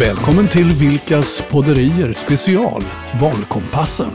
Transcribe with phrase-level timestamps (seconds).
[0.00, 2.84] Välkommen till Vilkas podderier special
[3.20, 4.10] Valkompassen.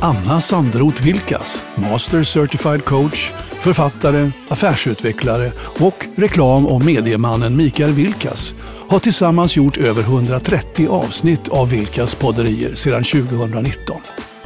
[0.00, 3.30] Anna Sandroth Vilkas, Master Certified Coach,
[3.60, 8.54] författare, affärsutvecklare och reklam och mediemannen Mikael Vilkas
[8.88, 13.96] har tillsammans gjort över 130 avsnitt av Vilkas podderier sedan 2019.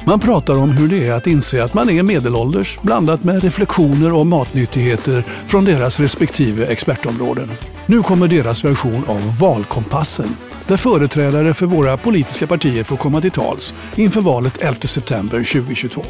[0.04, 4.12] Man pratar om hur det är att inse att man är medelålders blandat med reflektioner
[4.12, 7.50] och matnyttigheter från deras respektive expertområden.
[7.86, 13.30] Nu kommer deras version av Valkompassen där företrädare för våra politiska partier får komma till
[13.30, 16.04] tals inför valet 11 september 2022.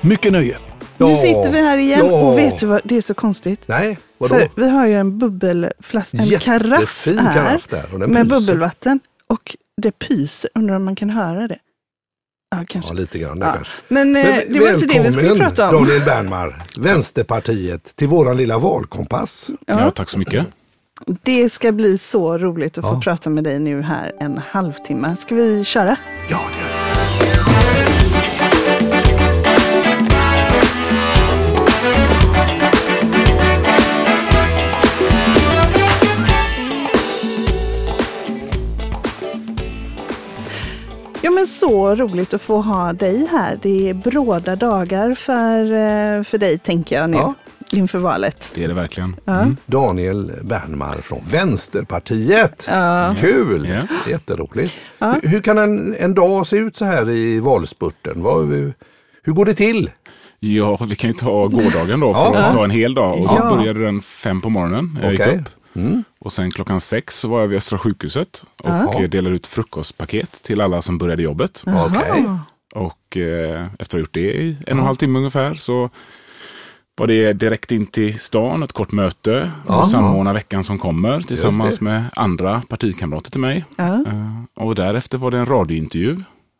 [0.00, 0.58] Mycket nöje!
[0.98, 2.12] Nu sitter vi här igen Ja.
[2.12, 3.60] och vet du vad, det är så konstigt.
[3.66, 4.34] Nej, vadå?
[4.34, 7.84] För vi har ju en bubbelflaska, en karaff här karaff där.
[7.92, 8.40] Och den med pyser.
[8.40, 9.00] bubbelvatten.
[9.28, 11.58] Och det pyser, undrar om man kan höra det?
[12.56, 12.90] Ja, kanske.
[12.90, 13.52] Ja, lite grann Ja.
[13.52, 13.72] kanske.
[13.88, 15.84] Men, eh, det var inte det vi skulle välkommen, prata om.
[15.84, 19.50] Daniel Bernmar, Vänsterpartiet, till våran lilla valkompass.
[19.66, 19.80] Ja.
[19.80, 20.46] Ja, tack så mycket.
[21.22, 23.00] Det ska bli så roligt att få Ja.
[23.04, 25.16] prata med dig nu här en halvtimme.
[25.20, 25.96] Ska vi köra?
[26.30, 26.76] Ja, det gör vi.
[41.22, 43.58] Ja men så roligt att få ha dig här.
[43.62, 47.34] Det är bråda dagar för, eh, för dig tänker jag nu Ja.
[47.72, 48.44] Inför valet.
[48.54, 49.16] Det är det verkligen.
[49.24, 49.40] Ja.
[49.40, 49.56] Mm.
[49.66, 52.68] Daniel Bernmar från Vänsterpartiet.
[53.20, 53.68] Kul!
[53.68, 54.10] Ja.
[54.10, 54.74] Jätteroligt.
[54.98, 55.14] Ja.
[55.22, 58.22] Hur, hur kan en, en dag se ut så här i valspurten?
[58.22, 58.46] Vad,
[59.22, 59.90] hur går det till?
[60.38, 62.36] Ja, vi kan ju ta gårdagen då för Ja.
[62.38, 63.12] att ta en hel dag.
[63.20, 63.56] Och då Ja.
[63.56, 64.98] började den fem på morgonen.
[65.02, 65.48] Jag upp.
[65.76, 66.04] Mm.
[66.20, 69.02] Och sen klockan sex så var jag vid Östra sjukhuset och Ja.
[69.02, 71.64] eh, delade ut frukostpaket till alla som började jobbet.
[71.66, 72.24] Okej.
[72.74, 75.90] Och eh, efter att ha gjort det i en och en halv timme ungefär så
[76.96, 81.20] var det direkt in till stan, ett kort möte för att samordna veckan som kommer
[81.20, 83.64] tillsammans med andra partikamrater till mig.
[83.76, 83.84] Ja.
[84.06, 86.16] Eh, Och därefter var det en radiointervju eh,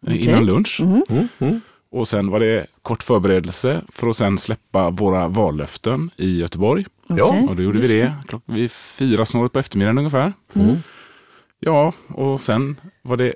[0.06, 0.18] Okej.
[0.24, 0.80] innan lunch.
[0.80, 1.60] Mm, mm.
[1.90, 6.84] Och sen var det kort förberedelse för att sen släppa våra vallöften i Göteborg.
[7.08, 7.46] Okej.
[7.48, 10.32] Och då gjorde vi det klockan vid fyra snåret på eftermiddagen ungefär.
[10.54, 10.76] Mm.
[11.60, 13.34] Ja, och sen var det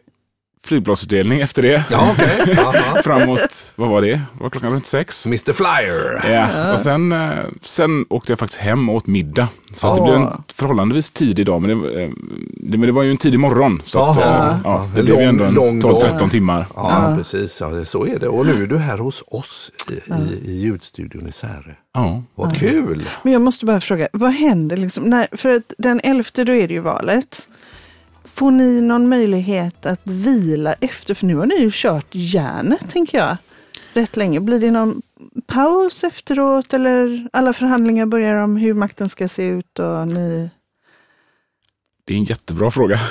[0.65, 1.85] flygbladsutdelning efter det.
[1.91, 1.99] Ja.
[2.59, 2.73] Aha.
[3.05, 4.11] Framåt, vad var det?
[4.11, 5.27] Det var klockan runt sex.
[5.27, 6.33] Mr Flyer.
[6.33, 7.29] Ja, och sen, eh,
[7.61, 9.49] sen åkte jag faktiskt hem och åt middag.
[9.73, 11.63] Så att det blev en förhållandevis tidig dag.
[11.63, 12.11] Men det, eh,
[12.57, 13.83] det, men det var ju en tidig morgon.
[13.85, 16.31] Så att, eh, ja, det En blev ju ändå en lång 12-13 dag.
[16.31, 16.67] timmar.
[16.75, 17.61] Ja, precis.
[17.61, 18.29] Ja, så är det.
[18.29, 21.75] Och nu är du här hos oss i, i, i ljudstudion i Särö.
[21.95, 22.23] Ja.
[22.35, 23.05] Vad kul!
[23.23, 25.05] Men jag måste bara fråga, vad händer liksom?
[25.05, 27.49] När, för att den 11 då är det ju valet.
[28.35, 31.15] Får ni någon möjlighet att vila efter?
[31.15, 33.37] För nu har ni ju kört järnet tänker jag.
[33.93, 34.41] Rätt länge.
[34.41, 35.03] Blir det någon
[35.47, 40.51] paus efteråt eller alla förhandlingar börjar om hur makten ska se ut och ni...
[42.05, 43.01] Det är en jättebra fråga.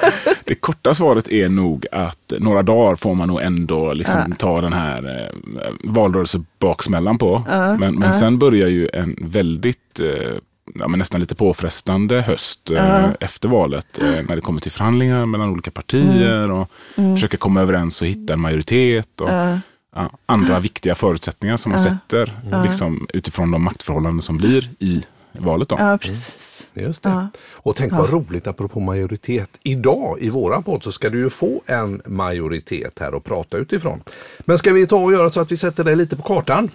[0.44, 4.36] det korta svaret är nog att några dagar får man nog ändå liksom Ja.
[4.38, 7.42] ta den här eh, valrörelsebaksmällan på.
[7.48, 8.12] Ja, men men ja.
[8.12, 10.36] sen börjar ju en väldigt, eh,
[10.74, 13.08] ja, men nästan lite påfrestande höst Ja.
[13.20, 13.98] efter valet.
[13.98, 17.14] Eh, när det kommer till förhandlingar mellan olika partier och Mm.
[17.16, 19.20] försöka komma överens och hitta en majoritet.
[19.20, 19.58] Och, Ja,
[19.94, 21.90] ja, andra viktiga förutsättningar som man Ja.
[21.90, 22.62] sätter Ja.
[22.62, 25.68] liksom, utifrån de maktförhållanden som blir i valet.
[25.68, 25.76] Då.
[25.78, 26.68] ja precis.
[26.74, 27.08] Just det.
[27.08, 27.28] Ja.
[27.52, 29.50] Och tänk vad roligt apropå majoritet.
[29.62, 34.02] Idag i våran podd så ska du ju få en majoritet här att prata utifrån.
[34.40, 36.70] Men ska vi ta och göra så att vi sätter dig lite på kartan?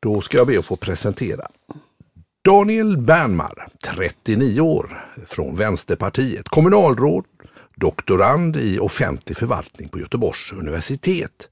[0.00, 1.46] Då ska jag be att få presentera
[2.44, 7.24] Daniel Bernmar, 39 år, från Vänsterpartiet, kommunalråd,
[7.74, 11.48] doktorand i offentlig förvaltning på Göteborgs universitet.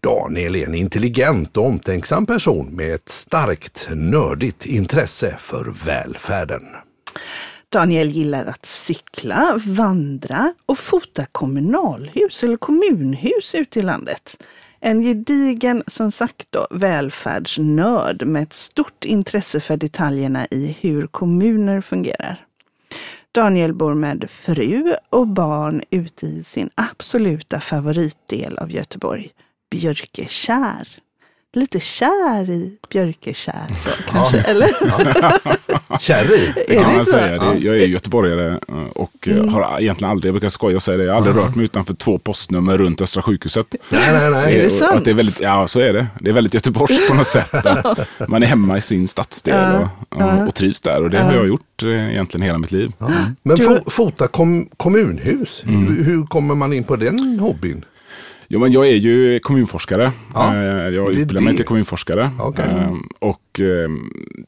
[0.00, 6.62] Daniel är en intelligent och omtänksam person med ett starkt nördigt intresse för välfärden.
[7.68, 14.36] Daniel gillar att cykla, vandra och fota kommunalhus eller kommunhus ute i landet.
[14.86, 21.80] En gedigen, som sagt då, välfärdsnörd med ett stort intresse för detaljerna i hur kommuner
[21.80, 22.46] fungerar.
[23.32, 29.30] Daniel bor med fru och barn ute i sin absoluta favoritdel av Göteborg,
[29.70, 30.88] Björkekär.
[31.54, 34.68] Lite kär i Björkekär då, kanske, eller?
[35.98, 36.40] Cherry.
[36.66, 37.44] Det Är kan det man säga.
[37.44, 40.96] Det, jag är göteborgare eh, och eh, har egentligen aldrig, jag brukar skoja och säga
[40.98, 43.74] det, jag har aldrig rört mig utanför två postnummer runt Östra sjukhuset.
[43.88, 44.58] Nej, nej, nej.
[44.58, 44.96] Är det sant?
[44.96, 46.06] Att det är väldigt, ja, så är det.
[46.20, 47.54] Det är väldigt göteborgskt på något sätt.
[47.54, 47.98] Att
[48.28, 51.02] man är hemma i sin stadsdel Ja, och, och, och trivs där.
[51.02, 52.92] Och det har jag gjort eh, egentligen hela mitt liv.
[52.98, 53.10] Ja.
[53.42, 57.84] Men fo fota kom kommunhus, hur, hur kommer man in på den hobbyn?
[58.48, 60.12] Jo, men jag är ju kommunforskare.
[60.34, 60.60] Ja, Eh,
[60.94, 62.30] Jag utbildar mig till kommunforskare.
[62.40, 62.64] Okej.
[62.64, 63.88] Eh, Och, eh,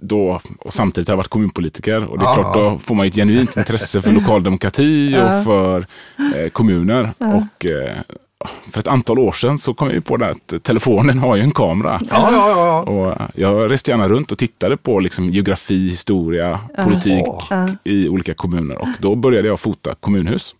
[0.00, 2.04] då, och samtidigt har jag varit kommunpolitiker.
[2.04, 5.38] Och det är Ja, klart, då får man ett genuint intresse för lokal demokrati Ja.
[5.38, 5.86] och för
[6.36, 7.10] eh, kommuner.
[7.18, 7.92] Och eh,
[8.70, 11.50] för ett antal år sedan så kom jag på det att telefonen har ju en
[11.50, 12.00] kamera.
[12.10, 12.80] Ja, ja, ja.
[12.82, 17.68] Och jag reste gärna runt och tittade på liksom geografi, historia, politik Ja.
[17.84, 18.78] i olika kommuner.
[18.78, 20.54] Och då började jag fota kommunhus.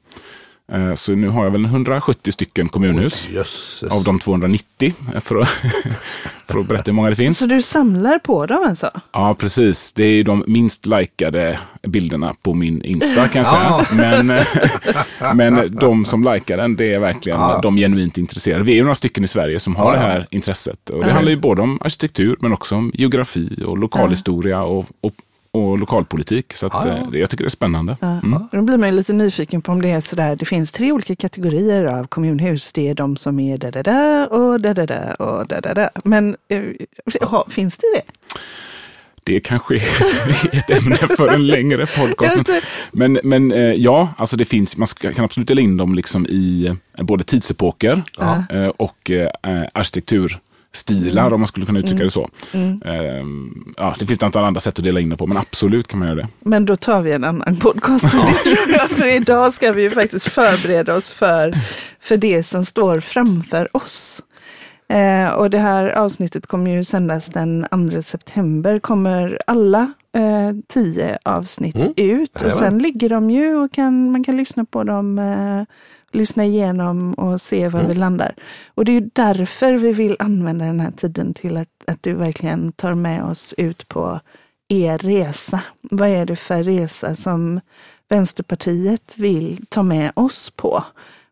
[0.72, 3.28] Eh, Så nu har jag väl 170 stycken kommunhus.
[3.32, 3.82] Jösses.
[3.90, 5.48] Av de 290 eh, för att,
[6.46, 7.38] för att berätta hur många det finns.
[7.38, 8.90] Så du samlar på dem alltså?
[9.12, 9.92] Ja, precis.
[9.92, 13.86] Det är ju de minst likade bilderna på min Insta kan jag säga.
[13.92, 14.46] Men, eh,
[15.34, 17.60] men de som likar den, det är verkligen Ja.
[17.62, 18.64] de genuint intresserade.
[18.64, 20.90] Vi är ju några stycken i Sverige som har Ja, det här intresset.
[20.90, 25.12] Och det handlar ju både om arkitektur, men också om geografi och lokalhistoria och, och,
[25.56, 26.52] och lokalpolitik.
[26.52, 27.14] Så att, Ja, ja.
[27.14, 27.96] eh, jag tycker det är spännande.
[28.00, 28.20] Ja.
[28.24, 28.42] Mm.
[28.52, 31.84] Då blir man lite nyfiken på om det är sådär, det finns tre olika kategorier
[31.84, 32.72] av kommunhus.
[32.72, 35.74] Det är de som är da da da och da da da och da da
[35.74, 35.90] da.
[36.04, 36.62] Men eh,
[37.28, 38.02] ha, finns det det?
[39.24, 39.78] Det kanske är
[40.58, 42.50] ett ämne för en längre podcast.
[42.92, 46.66] Men, men, eh, ja, alltså det finns, man kan absolut dela in dem liksom i
[46.98, 48.44] eh, både tidsepoker Ja.
[48.50, 49.10] eh, och
[50.90, 52.28] eh, arkitekturstilar, om man skulle kunna uttrycka det så.
[52.52, 52.82] Mm.
[52.84, 53.24] Eh,
[53.76, 55.98] ja, det finns ett antal andra sätt att dela in det på, men absolut kan
[55.98, 56.28] man göra det.
[56.40, 58.04] Men då tar vi en annan podcast.
[58.04, 58.90] om det, tror jag.
[58.90, 61.54] För idag ska vi ju faktiskt förbereda oss för,
[62.00, 64.22] för det som står framför oss.
[64.88, 68.78] Eh, och det här avsnittet kommer ju sändas den 2 september.
[68.78, 71.92] Kommer alla eh, tio avsnitt Mm.
[71.96, 72.42] ut.
[72.42, 75.62] Och sen ligger de ju och kan, man kan lyssna på dem, eh,
[76.12, 77.92] lyssna igenom och se var Mm.
[77.92, 78.34] vi landar.
[78.74, 82.72] Och det är därför vi vill använda den här tiden till att, att du verkligen
[82.72, 84.20] tar med oss ut på
[84.68, 85.60] er resa.
[85.82, 87.60] Vad är det för resa som
[88.08, 90.84] Vänsterpartiet vill ta med oss på?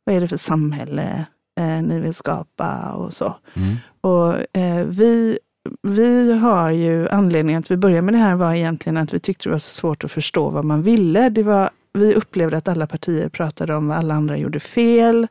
[0.05, 1.25] Vad är det för samhälle
[1.61, 3.35] eh, ni vill skapa och så?
[3.55, 3.77] Mm.
[4.00, 5.38] Och eh, vi,
[5.82, 9.49] vi har ju anledningen att vi började med det här var egentligen att vi tyckte
[9.49, 11.29] det var så svårt att förstå vad man ville.
[11.31, 15.26] Det var, vi upplevde att alla partier pratade om vad alla andra gjorde fel,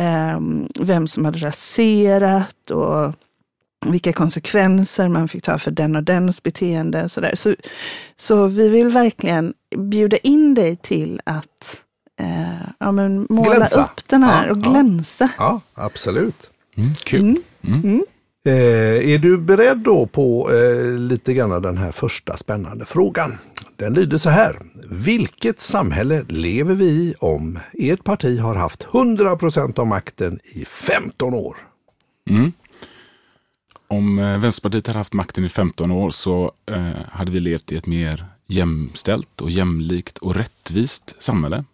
[0.00, 0.40] eh,
[0.80, 3.14] vem som hade raserat och
[3.86, 7.04] vilka konsekvenser man fick ta för den och dens beteende.
[7.04, 7.34] Och så, där.
[7.34, 7.54] Så,
[8.16, 11.82] så vi vill verkligen bjuda in dig till att
[12.20, 13.84] eh, ja, men måla Glänsa.
[13.84, 14.70] upp den här Ja, och ja.
[14.70, 15.28] glänsa.
[15.38, 16.50] Ja, absolut.
[16.76, 17.20] Mm, kul.
[17.20, 17.80] Mm.
[17.84, 18.04] Mm.
[18.46, 23.38] Eh, är du beredd då på eh, lite grann den här första spännande frågan?
[23.80, 24.60] Den lyder så här.
[24.90, 31.34] Vilket samhälle lever vi i om ert parti har haft 100% av makten i 15
[31.34, 31.56] år?
[32.30, 32.52] Mm.
[33.88, 37.76] Om eh, Vänsterpartiet hade haft makten i 15 år så eh, hade vi levt i
[37.76, 41.64] ett mer jämställt och jämlikt och rättvist samhälle.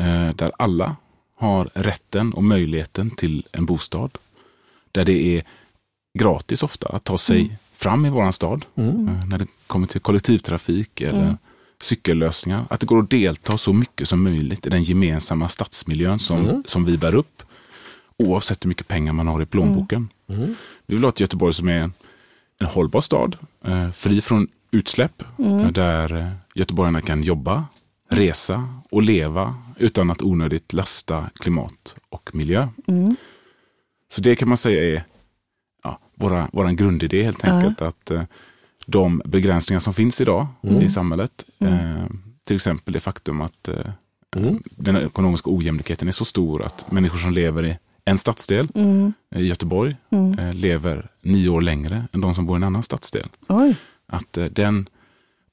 [0.00, 0.96] Eh, där alla
[1.36, 4.18] har rätten och möjligheten till en bostad.
[4.92, 5.44] Där det är
[6.18, 8.64] gratis ofta att ta sig fram i våran stad.
[8.74, 8.84] Eh,
[9.28, 11.36] när det kommer till kollektivtrafik eller
[11.80, 12.64] cykellösningar.
[12.70, 16.84] Att det går att delta så mycket som möjligt i den gemensamma stadsmiljön som, som
[16.84, 17.42] vi bär upp.
[18.16, 20.08] Oavsett hur mycket pengar man har i plånboken.
[20.86, 21.90] Vi vill ha ett Göteborg som är
[22.58, 27.64] en, hållbar stad, eh, fri från utsläpp, eh, där eh, göteborgarna kan jobba,
[28.10, 32.68] resa och leva utan att onödigt lasta klimat och miljö.
[32.86, 33.16] Mm.
[34.08, 35.04] Så det kan man säga är
[35.82, 37.82] ja, våra, våran grundidé helt enkelt.
[37.82, 38.10] Att
[38.86, 40.46] de begränsningar som finns idag
[40.80, 42.06] i samhället, eh,
[42.44, 47.32] till exempel det faktum att eh, den ekonomiska ojämlikheten är så stor att människor som
[47.32, 49.12] lever i en stadsdel Mm.
[49.34, 49.96] i Göteborg
[50.38, 53.26] eh, lever nio år längre än de som bor i en annan stadsdel.
[53.48, 53.76] Oj.
[54.06, 54.88] Att eh, den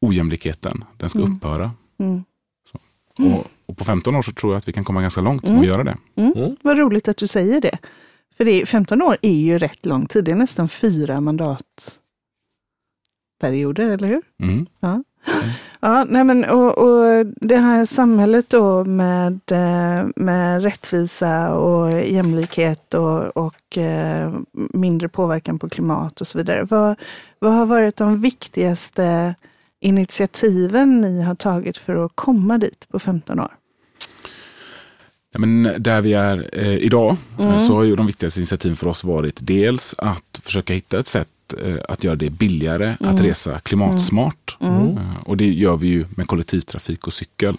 [0.02, 1.72] ojämlikheten, den ska upphöra.
[2.00, 2.24] Mm.
[3.20, 5.60] Och, och på 15 år så tror jag att vi kan komma ganska långt med
[5.60, 5.98] att göra det.
[6.16, 6.56] Mm.
[6.62, 7.78] Vad roligt att du säger det.
[8.38, 10.24] För det är, 15 år är ju rätt lång tid.
[10.24, 11.22] Det är nästan fyra
[13.42, 14.22] mandatperioder, eller hur?
[14.42, 14.66] Mm.
[15.80, 22.94] Ja, nej men, och, och det här samhället då med, eh, med rättvisa och jämlikhet
[22.94, 24.34] och, och eh,
[24.74, 26.64] mindre påverkan på klimat och så vidare.
[26.64, 26.96] Vad,
[27.40, 29.36] vad har varit de viktigaste
[29.80, 33.52] initiativen ni har tagit för att komma dit på 15 år?
[35.34, 38.88] Ja, men där vi är eh, idag eh, så har ju de viktigaste initiativen för
[38.88, 43.60] oss varit dels att försöka hitta ett sätt eh, att göra det billigare att resa
[43.60, 44.58] klimatsmart.
[44.62, 47.58] Eh, och det gör vi ju med kollektivtrafik och cykel.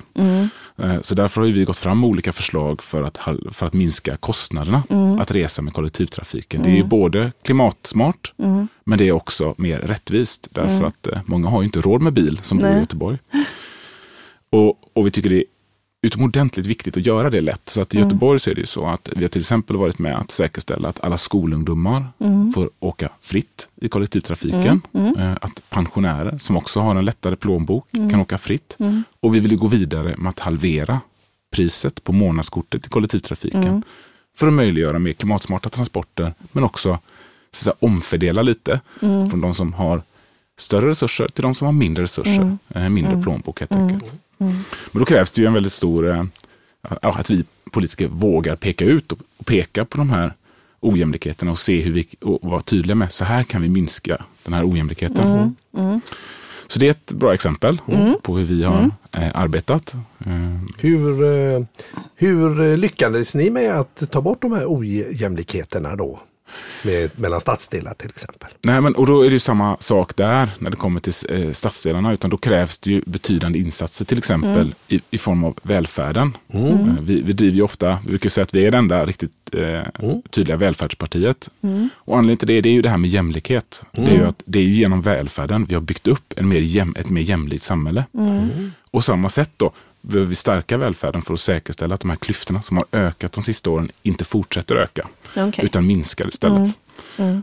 [0.76, 3.18] Eh, så därför har vi gått fram med olika förslag för att,
[3.52, 4.82] för att minska kostnaderna
[5.20, 6.62] att resa med kollektivtrafiken.
[6.62, 8.32] Det är ju både klimatsmart
[8.84, 10.48] men det är också mer rättvist.
[10.50, 12.78] Därför att många har ju inte råd med bil som bor i.
[12.78, 13.18] Göteborg.
[14.50, 15.44] Och, och vi tycker det är
[16.02, 17.68] utomordentligt viktigt att göra det lätt.
[17.68, 19.98] Så att i Göteborg så är det ju så att vi har till exempel varit
[19.98, 22.06] med att säkerställa att alla skolungdomar
[22.54, 24.80] får åka fritt i kollektivtrafiken.
[25.18, 28.76] Eh, Att pensionärer som också har en lättare plånbok kan åka fritt.
[29.20, 31.00] Och vi vill ju gå vidare med att halvera
[31.52, 33.82] priset på månadskortet i kollektivtrafiken.
[34.36, 36.98] För att möjliggöra mer klimatsmarta transporter men också
[37.50, 40.02] så säga, omfördela lite från de som har
[40.58, 44.14] större resurser till de som har mindre resurser, eh, mindre plånbok helt enkelt.
[44.38, 46.24] Men då krävs det ju en väldigt stor, eh,
[47.02, 50.32] att vi politiker vågar peka ut och, och peka på de här
[50.80, 54.54] ojämlikheterna och se hur vi, och vara tydliga med, så här kan vi minska den
[54.54, 55.56] här ojämlikheten.
[56.66, 57.80] Så det är ett bra exempel
[58.22, 59.94] på hur vi har eh, arbetat.
[60.26, 60.32] Eh,
[60.78, 61.66] Hur,
[62.14, 66.20] hur lyckades ni med att ta bort de här ojämlikheterna då?
[66.84, 68.48] Med, mellan stadsdelar till exempel.
[68.62, 71.52] Nej, men, och då är det ju samma sak där när det kommer till eh,
[71.52, 72.12] stadsdelarna.
[72.12, 76.36] Utan då krävs det ju betydande insatser, till exempel i, i form av välfärden.
[76.52, 79.32] Eh, vi, vi driver ju ofta, vi brukar säga att vi är det enda riktigt
[79.52, 79.82] eh,
[80.30, 81.48] tydliga välfärdspartiet.
[81.94, 83.84] Och anledningen till det, det är ju det här med jämlikhet.
[83.92, 86.60] Det är ju att det är ju genom välfärden vi har byggt upp en mer
[86.60, 88.04] jäm, ett mer jämlikt samhälle.
[88.90, 92.62] Och samma sätt då behöver vi stärka välfärden för att säkerställa att de här klyftorna
[92.62, 95.08] som har ökat de sista åren inte fortsätter öka.
[95.36, 95.64] Okej.
[95.64, 96.76] Utan minskar istället.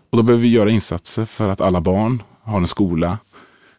[0.09, 3.17] Och då behöver vi göra insatser för att alla barn har en skola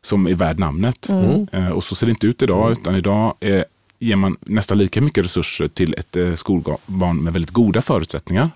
[0.00, 1.09] som är värd namnet.
[1.52, 3.64] Eh, och så ser det inte ut idag, utan idag är,
[3.99, 8.50] ger man nästan lika mycket resurser till ett eh, skolbarn med väldigt goda förutsättningar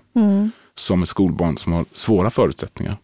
[0.75, 2.97] som ett skolbarn som har svåra förutsättningar.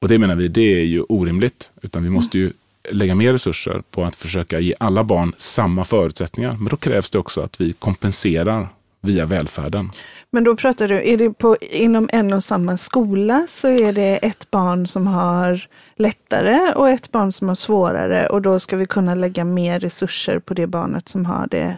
[0.00, 1.72] Och det menar vi, det är ju orimligt.
[1.82, 2.52] Utan vi måste ju
[2.90, 6.56] lägga mer resurser på att försöka ge alla barn samma förutsättningar.
[6.58, 8.68] Men då krävs det också att vi kompenserar
[9.00, 9.90] via välfärden.
[10.30, 14.16] Men då pratar du, är det på, inom en och samma skola så är det
[14.16, 18.86] ett barn som har lättare och ett barn som har svårare och då ska vi
[18.86, 21.76] kunna lägga mer resurser på det barnet som har det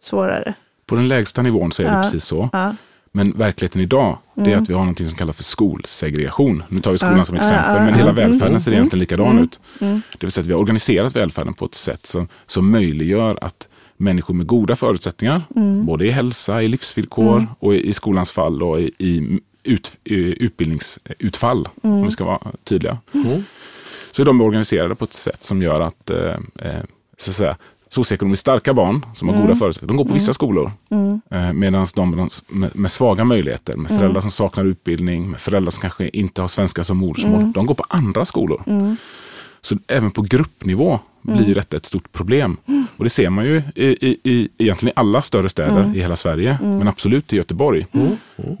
[0.00, 0.54] svårare.
[0.86, 2.02] På den lägsta nivån så är det Ja.
[2.02, 2.48] precis så.
[2.52, 2.74] Ja.
[3.16, 6.62] Men verkligheten idag, det är att vi har något som kallas för skolsegregation.
[6.68, 8.78] Nu tar vi skolan Ja, som ja, exempel, ja, men hela Mm, välfärden ser mm,
[8.78, 9.60] egentligen likadan mm, ut.
[9.78, 13.68] Det vill säga att vi har organiserat välfärden på ett sätt som, som möjliggör att
[13.96, 15.86] människor med goda förutsättningar, Mm.
[15.86, 21.68] både i hälsa, i livsvillkor och i, i skolans fall och i, i, ut, utbildningsutfall,
[21.82, 21.96] Mm.
[21.96, 22.98] om vi ska vara tydliga.
[24.12, 26.82] Så är de organiserade på ett sätt som gör att, eh, eh,
[27.18, 27.56] så att säga,
[27.94, 30.70] socioekonomiskt starka barn som har goda förutsättningar, de går på vissa skolor.
[31.30, 35.70] Eh, Medan de med, med, med svaga möjligheter, med föräldrar som saknar utbildning, med föräldrar
[35.70, 38.62] som kanske inte har svenska som modersmål, de går på andra skolor.
[39.62, 42.56] Så även på gruppnivå blir detta ett stort problem.
[42.96, 46.16] Och det ser man ju i, i, i egentligen i alla större städer i hela
[46.16, 47.86] Sverige, men absolut i Göteborg.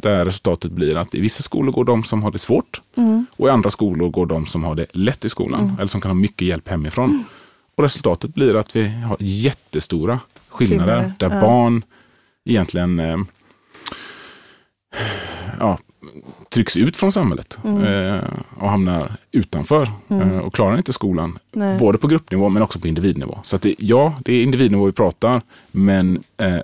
[0.02, 2.80] Där resultatet blir att i vissa skolor går de som har det svårt
[3.36, 6.10] och i andra skolor går de som har det lätt i skolan, eller som kan
[6.10, 7.24] ha mycket hjälp hemifrån.
[7.74, 11.40] Och resultatet blir att vi har jättestora skillnader, där ja.
[11.40, 11.84] barn
[12.44, 13.18] egentligen eh,
[15.60, 15.78] ja,
[16.48, 21.38] trycks ut från samhället eh, och hamnar utanför eh, och klarar inte skolan.
[21.52, 21.78] Nej.
[21.78, 23.38] Både på gruppnivå men också på individnivå.
[23.42, 26.58] Så att det, ja, det är individnivå vi pratar, men eh,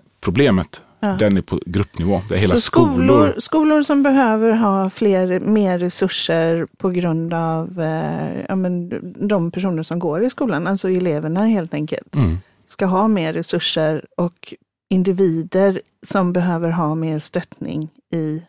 [1.01, 2.23] problemet den är på gruppnivå.
[2.29, 2.95] Det är hela så skolor.
[2.95, 8.89] skolor, skolor som behöver ha fler, mer resurser på grund av eh, ja, men,
[9.29, 12.39] de personer som går i skolan, alltså eleverna helt enkelt, Mm.
[12.67, 14.55] ska ha mer resurser och
[14.91, 18.43] individer som behöver ha mer stöttning i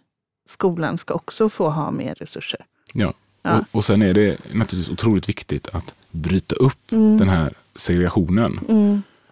[0.49, 2.65] skolan ska också få ha mer resurser.
[2.93, 3.13] Ja.
[3.43, 3.59] Ja.
[3.59, 8.59] Och, och sen är det naturligtvis otroligt viktigt att bryta upp den här segregationen.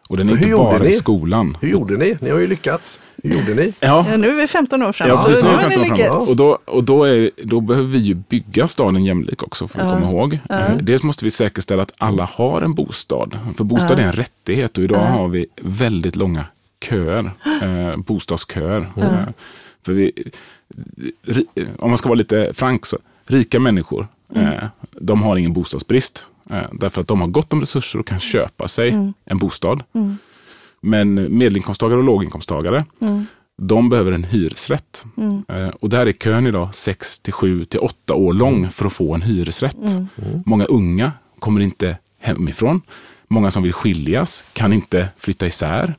[0.09, 0.89] Och den är Hur inte gjorde bara ni?
[0.89, 1.57] i skolan.
[1.61, 2.17] Hur gjorde ni?
[2.21, 2.99] Ni har ju lyckats.
[3.23, 3.73] Hur gjorde ni?
[3.79, 5.13] Ja, Ja, nu är vi 15 år framåt.
[5.17, 5.39] Ja, precis.
[5.39, 6.09] så Nu är ni 15 lyckats.
[6.11, 6.29] framåt.
[6.29, 9.85] Och, då, och då, är, då behöver vi ju bygga staden jämlik också, får vi
[9.85, 9.93] Ja.
[9.93, 10.39] komma ihåg.
[10.49, 13.39] Eh, Dels måste vi säkerställa att alla har en bostad.
[13.57, 16.45] För bostad är en rättighet och idag har vi väldigt långa
[16.89, 18.87] köer, eh, bostadsköer.
[18.97, 19.19] Eh,
[19.85, 20.11] för vi,
[21.23, 21.45] ri,
[21.79, 26.29] om man ska vara lite frank så, rika människor, eh, de har ingen bostadsbrist.
[26.49, 28.89] Eh, därför att de har gott om resurser och kan köpa sig
[29.25, 29.83] en bostad.
[30.81, 32.85] Men medelinkomsttagare och låginkomsttagare,
[33.57, 35.05] de behöver en hyresrätt.
[35.47, 38.93] Eh, och där är kön idag 6 till 7 till 8 år lång för att
[38.93, 39.75] få en hyresrätt.
[40.45, 42.81] Många unga kommer inte hemifrån.
[43.27, 45.95] Många som vill skiljas kan inte flytta isär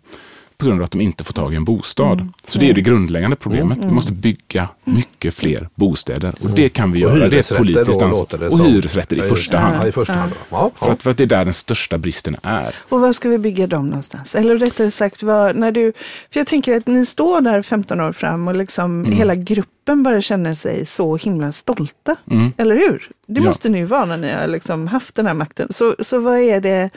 [0.61, 2.29] på grund av att de inte får tag i en bostad.
[2.47, 3.79] Så det är det grundläggande problemet.
[3.83, 6.35] Vi måste bygga mycket fler bostäder.
[6.43, 7.29] Och det kan vi Och göra.
[7.29, 8.49] Det är ett politiskt ansvar.
[8.53, 9.89] Och hyresrätter i första Ja, hand.
[9.89, 10.33] i första hand.
[10.51, 12.75] Ja, För att, för att det är där den största bristen är.
[12.89, 14.35] Och var ska vi bygga dem någonstans?
[14.35, 15.93] Eller rättare sagt, var, när du,
[16.33, 19.13] för jag tänker att ni står där 15 år fram och liksom Mm.
[19.13, 22.17] hela gruppen bara känner sig så himla stolta.
[22.31, 22.53] Mm.
[22.57, 23.09] Eller hur?
[23.27, 23.47] Det Ja.
[23.47, 25.69] måste ni ju vara när ni har liksom haft den här makten.
[25.73, 26.91] Så, så vad är det,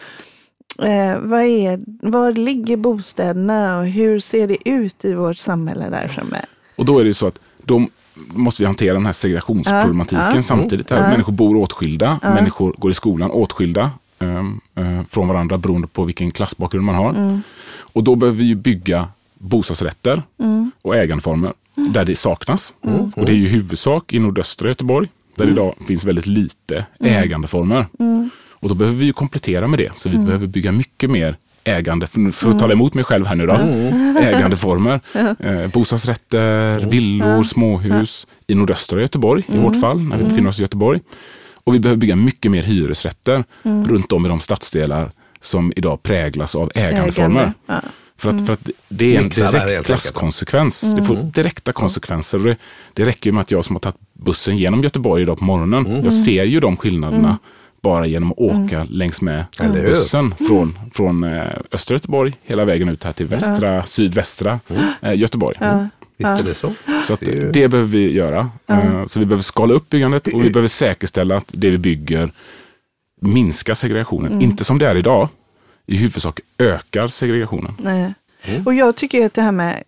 [0.80, 6.08] Eh, vad är, var ligger bostäderna och hur ser det ut i vårt samhälle där
[6.08, 6.38] framme?
[6.76, 7.88] Och då är det ju så att då
[8.28, 10.42] måste vi hantera den här segregationsproblematiken Ja, ja.
[10.42, 10.90] samtidigt.
[10.90, 11.10] Här.
[11.12, 16.32] Människor bor åtskilda, människor går i skolan åtskilda ehm, eh, från varandra beroende på vilken
[16.32, 17.10] klassbakgrund man har.
[17.10, 17.42] Mm.
[17.94, 20.72] Och då behöver vi bygga bostadsrätter Mm.
[20.82, 22.74] och ägandeformer där det saknas.
[23.16, 25.64] Och det är ju huvudsak i nordöstra Göteborg där det Mm.
[25.64, 27.86] idag finns väldigt lite ägandeformer.
[28.64, 29.92] Och då behöver vi ju komplettera med det.
[29.96, 30.22] Så Mm.
[30.22, 33.46] vi behöver bygga mycket mer ägande, för, för att tala emot mig själv här nu
[33.48, 33.54] då,
[34.20, 35.00] ägandeformer.
[35.40, 39.60] Eh, bostadsrätter, villor, småhus i nordöstra Göteborg Mm.
[39.60, 41.00] i vårt fall, när vi befinner oss i Göteborg.
[41.64, 43.86] Och vi behöver bygga mycket mer hyresrätter Mm.
[43.88, 47.40] runt om i de stadsdelar som idag präglas av ägandeformer.
[47.42, 47.54] Ägande.
[47.66, 47.82] Ja.
[48.18, 50.82] För att, för att det är en direkt klasskonsekvens.
[50.96, 52.40] Det får direkta konsekvenser.
[52.40, 52.56] Det,
[52.94, 56.02] det räcker ju med att jag som har tagit bussen genom Göteborg idag på morgonen,
[56.04, 57.38] jag ser ju de skillnaderna
[57.84, 59.86] bara genom att åka längs med hur?
[59.88, 64.60] bussen från, från eh, östra Göteborg hela vägen ut här till västra, sydvästra
[65.02, 65.58] eh, Göteborg.
[66.18, 66.74] Visst är det så?
[67.04, 68.50] Så att Det ju- det behöver vi göra.
[68.68, 72.32] Eh, Så vi behöver skala upp byggandet och vi behöver säkerställa att det vi bygger
[73.22, 74.42] minskar segregationen.
[74.42, 75.30] Inte som det är idag,
[75.88, 77.74] i huvudsak ökar segregationen.
[77.78, 78.14] Nej.
[78.66, 79.84] Och jag tycker att det här med,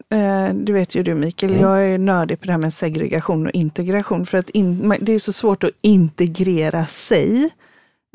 [0.66, 4.26] du vet ju du Mikael, jag är nördig på det här med segregation och integration.
[4.26, 7.50] För att in, det är så svårt att integrera sig.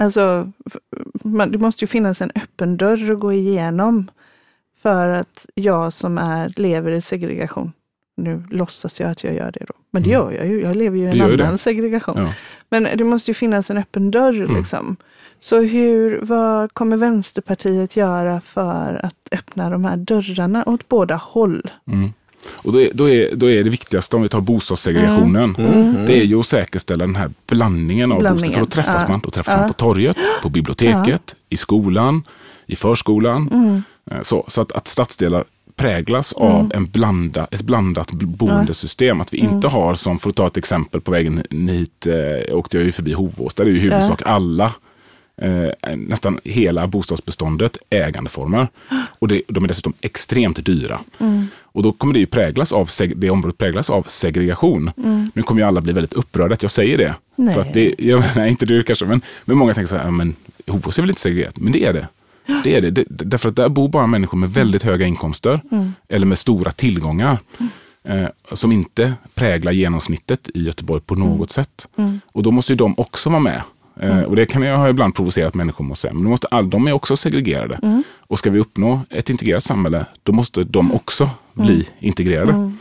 [0.00, 0.52] Alltså,
[1.24, 4.10] man, det måste ju finnas en öppen dörr att gå igenom.
[4.82, 7.72] För att jag som är, lever i segregation,
[8.16, 9.74] nu låtsas jag att jag gör det då.
[9.90, 11.58] Men det gör jag ju, jag lever ju i en annan det.
[11.58, 12.16] segregation.
[12.16, 12.34] Ja.
[12.68, 14.56] Men det måste ju finnas en öppen dörr.
[14.56, 14.96] Liksom.
[15.40, 21.70] Så hur, vad kommer Vänsterpartiet göra för att öppna de här dörrarna åt båda håll?
[21.86, 22.12] Mm.
[22.48, 25.54] Och då är, då, är, då är det viktigaste om vi tar bostadssegregationen,
[26.06, 28.58] det är ju att säkerställa den här blandningen av Blandningen, bostäder.
[28.58, 29.08] För då träffas ja.
[29.08, 29.20] man.
[29.24, 29.60] Då träffas Ja.
[29.60, 32.22] man på torget, på biblioteket, i skolan,
[32.66, 33.82] i förskolan.
[34.10, 35.44] Eh, Så, så att, att stadsdelar
[35.76, 39.20] präglas av en blanda, ett blandat boendesystem.
[39.20, 42.76] Att vi inte har, som för att ta ett exempel på vägen hit, eh, åkte
[42.76, 44.72] jag ju förbi Hovås, där är ju i huvudsak alla
[45.40, 48.68] eh, nästan hela bostadsbeståndet ägandeformer.
[49.18, 51.00] Och det, de är dessutom extremt dyra.
[51.62, 54.90] Och då kommer det ju präglas av, det området präglas av segregation.
[55.34, 57.14] Nu kommer ju alla bli väldigt upprörda att jag säger det.
[57.36, 57.54] Nej.
[57.54, 60.34] För att det jag, nej, inte du kanske, men, men många tänker så här, men
[60.66, 61.58] Hovås är väl inte segregerat?
[61.58, 62.08] Men det är det.
[62.64, 62.90] Det är det.
[62.90, 63.04] det.
[63.08, 65.60] Därför att där bor bara människor med väldigt höga inkomster
[66.08, 67.38] eller med stora tillgångar.
[68.04, 71.88] Eh, som inte präglar genomsnittet i Göteborg på något sätt.
[72.32, 73.62] Och då måste ju de också vara med.
[74.02, 76.14] Eh, och det kan jag ha ibland provocerat människor säga.
[76.14, 78.02] Men måste all, de är också segregerade.
[78.18, 82.72] Och ska vi uppnå ett integrerat samhälle, då måste de också bli integrerade.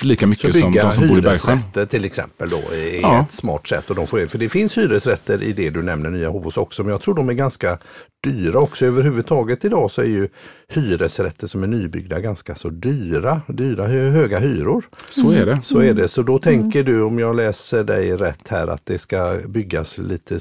[0.00, 1.56] Lika mycket som de som bor i Bergsjön.
[1.56, 3.20] hyresrätter till exempel då är Ja.
[3.28, 3.90] ett smart sätt.
[3.90, 6.90] Och de får, för det finns hyresrätter i det du nämner, Nya Hovås också, men
[6.92, 7.78] jag tror de är ganska
[8.24, 8.86] dyra också.
[8.86, 10.28] Överhuvudtaget idag så är ju
[10.68, 13.40] hyresrätter som är nybyggda ganska så dyra.
[13.48, 14.84] Dyra, hö- höga hyror.
[15.08, 15.58] Så är det.
[15.62, 16.08] Så är det.
[16.08, 20.38] Så då tänker du, om jag läser dig rätt här, att det ska byggas lite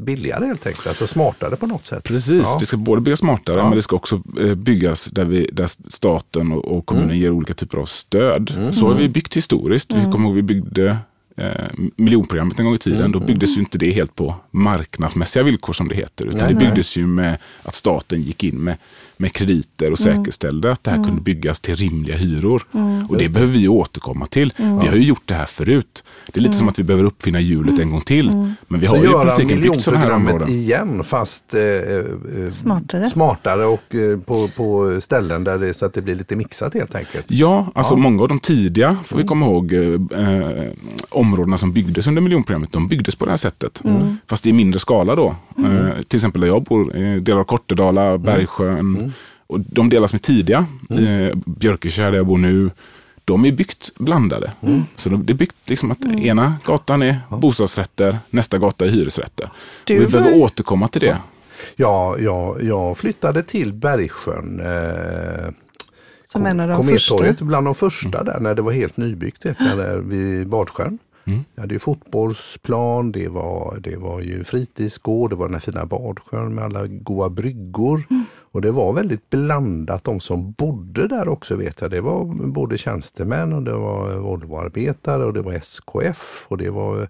[0.00, 0.86] billigare helt enkelt.
[0.86, 2.04] Alltså smartare på något sätt.
[2.04, 2.56] Precis, Ja.
[2.60, 3.64] det ska både byggas smartare Ja.
[3.68, 7.20] men det ska också eh, byggas där, vi, där staten och, kommunen Mm.
[7.22, 8.52] ger olika typer av stöd.
[8.78, 9.94] Så har vi byggt historiskt.
[9.94, 10.96] Vi kommer ihåg vi byggde
[11.36, 11.50] eh,
[11.96, 13.00] miljonprogrammet en gång i tiden.
[13.00, 13.12] Mm.
[13.12, 16.26] Då byggdes ju inte det helt på marknadsmässiga villkor som det heter.
[16.26, 18.76] Utan det byggdes ju med att staten gick in med,
[19.20, 22.62] med krediter och säkerställde att det här kunde byggas till rimliga hyror.
[23.08, 24.52] Och det behöver vi återkomma till.
[24.56, 26.04] Vi har ju gjort det här förut.
[26.32, 28.30] Det är lite som att vi behöver uppfinna hjulet en gång till.
[28.68, 30.48] Men vi har Så ju i göra praktiken byggt sådana här områden.
[30.48, 33.10] igen fast eh, eh, Smartare.
[33.10, 36.94] smartare och eh, på, på ställen där det, så att det blir lite mixat helt
[36.94, 37.24] enkelt.
[37.28, 37.98] Ja, alltså Ja.
[37.98, 40.72] många av de tidiga, får vi komma ihåg, eh, eh,
[41.10, 43.82] områdena som byggdes under miljonprogrammet, de byggdes på det här sättet.
[44.26, 45.34] Fast i mindre skala då.
[45.58, 49.07] Eh, till exempel där jag bor, eh, delar av Kortedala, Bergsjön.
[49.48, 52.70] Och de delar som är tidiga, eh, Björkekär där jag bor nu,
[53.24, 54.52] de är byggt blandade.
[54.94, 59.50] Så de- det är byggt liksom att ena gatan är bostadsrätter, nästa gata är hyresrätter.
[59.84, 61.16] Du och vi var- behöver återkomma till det.
[61.76, 64.60] Ja, ja, jag flyttade till Bergsjön.
[64.60, 65.50] Eh,
[66.24, 67.44] Som en av de Komettorget, första.
[67.44, 70.98] bland de första där när det var helt nybyggt vet jag, där vid Badsjön.
[71.26, 71.44] Mm.
[71.54, 75.86] Jag hade ju fotbollsplan, det var, det var ju fritidsgård, det var den här fina
[75.86, 78.02] Badsjön med alla goa bryggor.
[78.10, 78.24] Mm.
[78.50, 81.90] Och det var väldigt blandat, de som bodde där också vet jag.
[81.90, 87.08] Det var både tjänstemän och det var Volvoarbetare och det var SKF och det var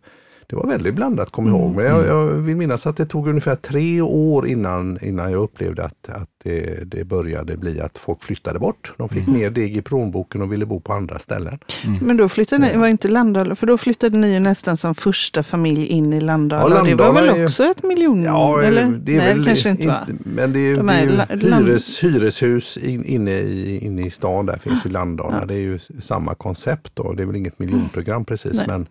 [0.51, 1.75] det var väldigt blandat, kom jag ihåg.
[1.77, 5.85] Men jag, jag vill minnas att det tog ungefär tre år innan, innan jag upplevde
[5.85, 8.93] att, att det, det började bli att folk flyttade bort.
[8.97, 11.59] De fick mer deg i plånboken och ville bo på andra ställen.
[12.01, 15.43] Men då flyttade ni, var inte Landala, för då flyttade ni ju nästan som första
[15.43, 16.77] familj in i Landala.
[16.77, 19.01] Ja, det var Landala väl är- också ett miljon, Ja, eller?
[19.05, 20.07] det är Nej, väl kanske inte va?
[20.25, 24.47] Men det är, De det är ju hyres, hyreshus in, inne, i, inne i stan.
[24.47, 25.47] Där finns ju Landala.
[25.47, 27.13] Det är ju samma koncept då.
[27.13, 28.55] Det är väl inget miljonprogram precis.
[28.55, 28.65] Nej.
[28.67, 28.87] Men,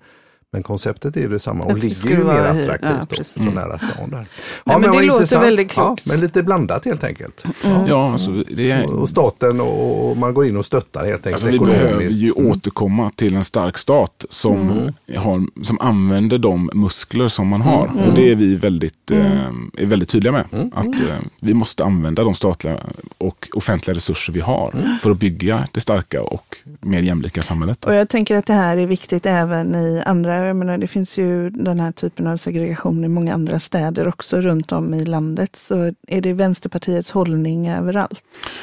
[0.54, 4.10] men konceptet är ju detsamma och ligger skulle ju mer attraktivt ja, så nära stan
[4.10, 4.28] där.
[4.66, 5.46] men det låter intressant.
[5.46, 6.04] väldigt klokt.
[6.06, 7.44] Ja, men lite blandat helt enkelt.
[7.88, 11.28] Ja, alltså, det är, Och, och staten och, och man går in och stöttar helt
[11.28, 12.52] enkelt Alltså, vi behöver ju Mm.
[12.52, 17.86] återkomma till en stark stat som, har, som använder de muskler som man har.
[18.08, 20.72] Och det är vi väldigt, eh, är väldigt tydliga med.
[20.76, 22.78] Att eh, vi måste använda de statliga
[23.18, 27.86] och offentliga resurser vi har för att bygga det starka och mer jämlika samhället.
[27.86, 31.18] Och jag tänker att det här är viktigt även i andra, jag menar det finns
[31.18, 35.60] ju den här typen av segregation i många andra städer också runt om i landet.
[35.68, 38.20] Så är det Vänsterpartiets hållning överallt?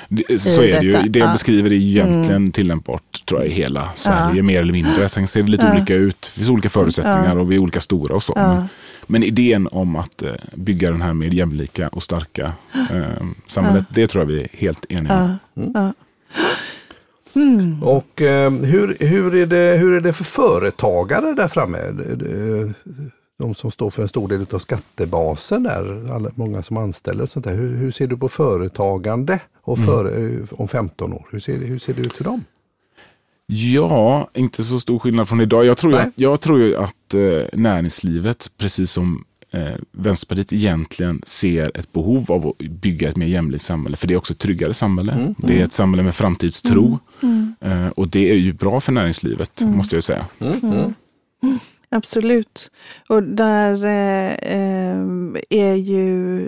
[0.09, 0.93] Det, så är det ju.
[0.93, 1.07] detta.
[1.07, 1.33] Det jag Ja.
[1.33, 5.09] beskriver är ju egentligen tillämpbart tror jag, i hela Sverige, mer eller mindre.
[5.09, 5.73] Sen ser det lite Ja.
[5.73, 6.21] olika ut.
[6.21, 8.33] Det finns olika förutsättningar och vi är olika stora och så.
[8.37, 8.55] Ja.
[8.55, 8.69] Men,
[9.07, 14.07] men idén om att eh, bygga den här mer jämlika och starka eh, samhället, det
[14.07, 15.71] tror jag vi är helt eniga om.
[15.75, 15.93] Ja.
[17.35, 17.83] Mm.
[17.83, 21.79] Och eh, hur, hur, är det, hur är det för företagare där framme?
[22.17, 22.73] Det-
[23.39, 27.31] De som står för en stor del av skattebasen där, alla, många som anställer och
[27.31, 27.55] sånt där.
[27.55, 31.27] Hur, hur ser du på företagande och för, eh, om 15 år?
[31.31, 32.45] Hur ser, hur ser det ut för dem?
[33.47, 35.65] Ja, inte så stor skillnad från idag.
[35.65, 41.23] Jag tror ju att, jag tror ju att eh, näringslivet, precis som eh, Vänsterpartiet egentligen
[41.25, 43.97] ser ett behov av att bygga ett mer jämlikt samhälle.
[43.97, 45.35] För det är också ett tryggare samhälle.
[45.39, 46.99] Det är ett samhälle med framtidstro.
[47.61, 50.27] Eh, och det är ju bra för näringslivet, måste jag säga.
[51.89, 52.71] Absolut.
[53.09, 54.99] Och där eh, eh,
[55.51, 56.47] är ju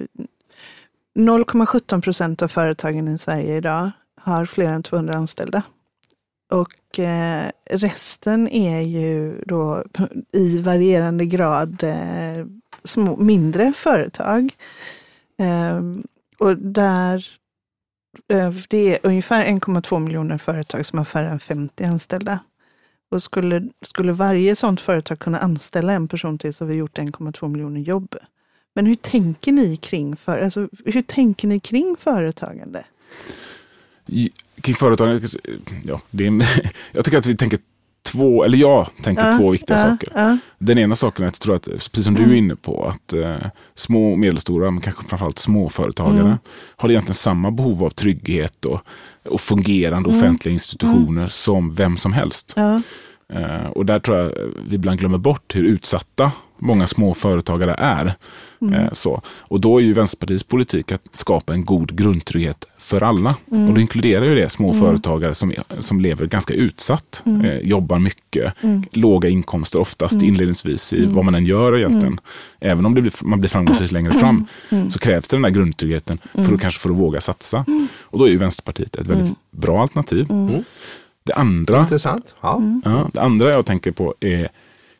[1.18, 3.90] 0,17 procent av företagen i Sverige idag
[4.20, 5.62] har fler än 200 anställda.
[6.50, 9.84] Och eh, resten är ju då
[10.32, 12.46] i varierande grad eh,
[12.86, 14.56] små, mindre företag.
[15.38, 15.80] Eh,
[16.38, 17.26] och där
[18.28, 22.38] eh, det är ungefär 1,2 miljoner företag som har färre än 50 anställda.
[23.10, 26.98] Och skulle, skulle varje sådant företag kunna anställa en person till så har vi gjort
[26.98, 28.16] 1,2 miljoner jobb.
[28.74, 32.84] Men hur tänker ni kring, för, alltså, hur tänker ni kring företagande?
[34.60, 35.28] Kring företagande,
[35.84, 36.42] ja, det är en,
[36.92, 37.58] jag tycker att vi tänker
[38.06, 40.12] två, eller jag tänker två viktiga ja, saker.
[40.14, 42.84] Ja, Den ena saken är att jag tror att, precis som du är inne på,
[42.88, 43.36] att eh,
[43.74, 46.38] små och medelstora, men kanske framförallt småföretagare, Mm.
[46.76, 48.80] har egentligen samma behov av trygghet och,
[49.28, 52.54] och fungerande offentliga institutioner som vem som helst.
[53.32, 54.32] Eh, och där tror jag
[54.68, 58.14] vi ibland glömmer bort hur utsatta många små företagare är.
[58.72, 59.22] Eh, så.
[59.40, 63.34] Och då är ju Vänsterpartiets politik att skapa en god grundtrygghet för alla.
[63.68, 68.52] Och då inkluderar ju det små företagare som, som lever ganska utsatt, eh, jobbar mycket,
[68.92, 72.20] låga inkomster oftast inledningsvis i vad man än gör egentligen.
[72.60, 74.46] Även om det blir, man blir framgångsrik längre fram
[74.90, 77.64] så krävs det den här grundtryggheten för att kanske för att våga satsa.
[78.02, 80.26] Och då är ju Vänsterpartiet ett väldigt bra alternativ.
[81.26, 82.34] Det andra Intressant.
[82.40, 82.62] Ja.
[82.84, 84.48] Ja, det andra jag tänker på är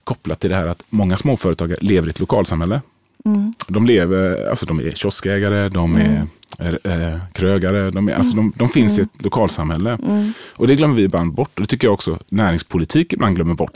[0.05, 2.81] kopplat till det här att många småföretagare lever i ett lokalsamhälle.
[3.69, 6.27] De lever, alltså de är kioskägare, de är
[6.59, 9.99] eh, krögare, de, är, alltså de, de finns i ett lokalsamhälle.
[10.57, 11.51] Och det glömmer vi ibland bort.
[11.55, 13.73] Och det tycker jag också näringspolitik ibland glömmer bort.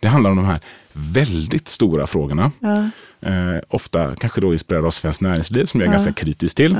[0.00, 0.60] Det handlar om de här
[0.92, 2.50] väldigt stora frågorna.
[2.58, 2.90] ja,
[3.26, 6.76] Eh, ofta kanske då inspirerade av Svenskt Näringsliv som jag är ganska kritisk till.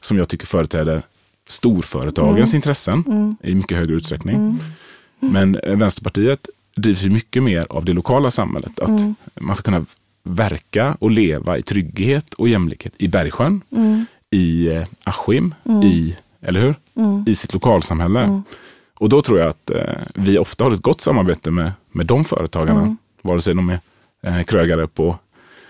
[0.00, 1.02] Som jag tycker företräder
[1.46, 4.58] storföretagens intressen i mycket högre utsträckning.
[5.20, 8.78] Men eh, Vänsterpartiet drivs ju mycket mer av det lokala samhället.
[8.78, 9.00] Att
[9.40, 9.86] man ska kunna
[10.22, 13.60] verka och leva i trygghet och jämlikhet i Bergsjön,
[14.30, 15.54] i eh, Askim,
[15.84, 16.74] i, eller hur?
[17.26, 18.42] i sitt lokalsamhälle.
[18.98, 19.82] Och då tror jag att eh,
[20.14, 22.96] vi ofta har ett gott samarbete med, med de företagarna.
[23.22, 23.80] Vare sig de är
[24.22, 25.18] eh, krögare på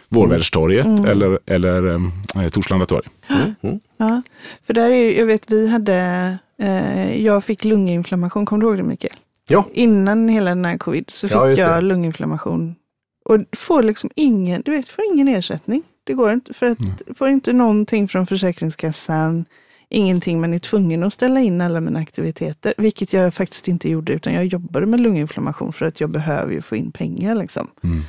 [0.09, 3.07] Vårväderstorget eller, eller eh, Torslanda torg.
[3.97, 4.23] ja.
[4.67, 8.83] För där är jag vet vi hade, eh, jag fick lunginflammation, kommer du ihåg det
[8.83, 9.17] Mikael?
[9.49, 9.65] Ja.
[9.73, 12.75] Innan hela den här covid så fick Ja, jag lunginflammation.
[13.25, 15.83] Och får liksom ingen, du vet, får ingen ersättning.
[16.05, 16.79] Det går inte, för att
[17.17, 19.45] får inte någonting från Försäkringskassan,
[19.89, 24.13] ingenting, men är tvungen att ställa in alla mina aktiviteter, vilket jag faktiskt inte gjorde,
[24.13, 27.71] utan jag jobbade med lunginflammation för att jag behöver ju få in pengar liksom.
[27.85, 28.03] Mm.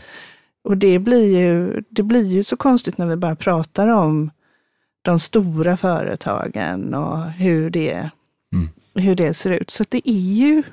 [0.67, 4.31] Och det blir, ju, det blir ju så konstigt när vi bara pratar om
[5.01, 8.09] de stora företagen och hur det,
[8.53, 8.69] Mm.
[8.95, 9.69] hur det ser ut.
[9.71, 10.63] Så det är ju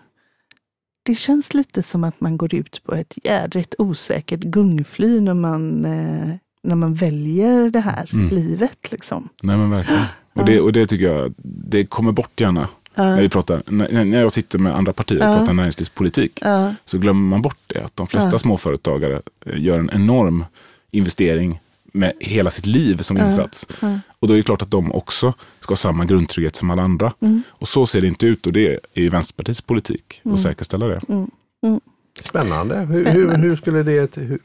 [1.02, 5.84] det känns lite som att man går ut på ett jädrigt osäkert gungfly när man,
[5.84, 8.28] eh, när man väljer det här Mm.
[8.28, 8.90] livet.
[8.92, 9.28] Liksom.
[9.42, 10.04] Nej men verkligen.
[10.34, 12.68] Och det, och det tycker jag, det kommer bort gärna.
[12.94, 16.40] När, vi pratar, när, när jag sitter med andra partier och pratar näringslivspolitik
[16.84, 17.84] så glömmer man bort det.
[17.84, 20.44] Att de flesta småföretagare eh, gör en enorm
[20.90, 21.60] investering
[21.92, 23.66] med hela sitt liv som insats.
[23.80, 23.98] ja.
[24.18, 27.12] Och då är det klart att de också ska ha samma grundtrygghet som alla andra.
[27.20, 27.42] Mm.
[27.48, 31.00] Och så ser det inte ut och det är ju Vänsterpartiets politik att säkerställa det.
[32.20, 32.76] Spännande.
[32.76, 33.10] Hur, Spännande.
[33.10, 34.16] Hur, hur skulle det...
[34.16, 34.38] Hur,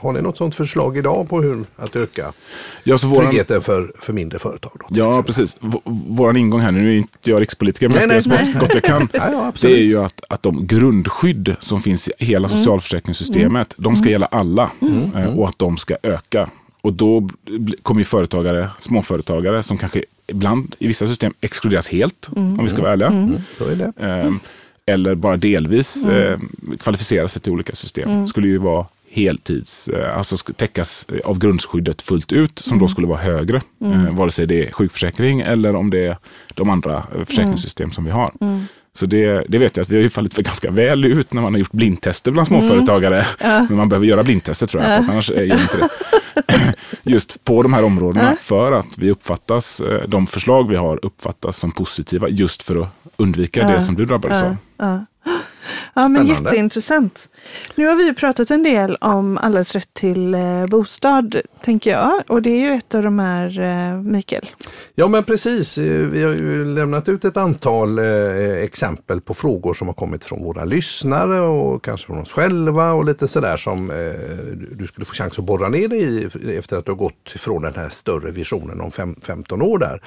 [0.00, 2.32] har ni något sånt förslag idag på hur att öka
[2.84, 4.72] Ja, så våran, tryggheten för, för mindre företag?
[4.80, 5.24] Då, ja exempel?
[5.34, 5.56] precis.
[5.60, 8.44] V- våran ingång här, nu är inte jag rikspolitiker, men Nej, jag nej, ska göra
[8.44, 8.60] så nej.
[8.60, 9.08] gott- jag kan.
[9.12, 12.58] Ja, ja, Det är ju att, att de grundskydd som finns i hela Mm.
[12.58, 14.70] socialförsäkringssystemet, de ska gälla alla
[15.14, 16.50] eh, och att de ska öka.
[16.80, 17.28] Och då
[17.82, 22.82] kommer ju företagare, småföretagare som kanske ibland i vissa system exkluderas helt, om vi ska
[22.82, 23.08] vara ärliga.
[23.08, 23.92] Mm, så är det.
[24.06, 24.32] Eh,
[24.86, 26.38] eller bara delvis eh,
[26.80, 28.26] kvalificera sig till olika system.
[28.26, 33.18] Skulle ju vara heltids, eh, alltså täckas av grundskyddet fullt ut som då skulle vara
[33.18, 33.56] högre.
[33.84, 36.16] Eh, vare sig det är sjukförsäkring eller om det är
[36.54, 38.30] de andra eh, försäkringssystem som vi har.
[38.92, 41.42] Så det, det vet jag att vi har ju fallit för ganska väl ut när
[41.42, 43.26] man har gjort blindtester bland småföretagare.
[43.40, 45.88] Men man behöver göra blindtester tror jag, för att annars gör inte det.
[47.02, 51.72] Just på de här områdena för att vi uppfattas, de förslag vi har uppfattas som
[51.72, 54.56] positiva just för att undvika det som du drabbades av.
[55.94, 56.08] ja.
[56.08, 56.50] men Spännande.
[56.50, 57.28] jätteintressant.
[57.74, 62.22] Nu har vi ju pratat en del om allas rätt till eh, bostad, tänker jag.
[62.28, 64.46] Och det är ju ett av de här, eh, Mikael.
[64.98, 68.04] Ja men precis, Eh, vi har ju lämnat ut ett antal eh,
[68.62, 73.04] exempel på frågor som har kommit från våra lyssnare och kanske från oss själva och
[73.04, 73.96] lite sådär som eh,
[74.78, 77.62] du- skulle få chans att borra ner dig i efter att du har gått ifrån
[77.62, 80.02] den här större visionen om fem, 15 år där.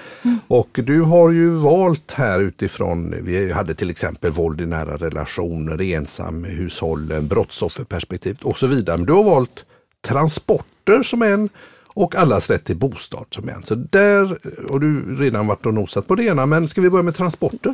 [0.47, 5.81] Och du har ju valt här utifrån, vi hade till exempel våld i nära relationer,
[5.81, 8.97] ensamhushållen, brottsofferperspektivet och så vidare.
[8.97, 9.65] Men du har valt
[10.07, 11.49] transporter som en
[11.93, 13.63] och allas rätt till bostad som en.
[13.63, 14.39] Så där
[14.71, 16.45] har du redan varit och nosat på det ena.
[16.45, 17.73] Men ska vi börja med transporter?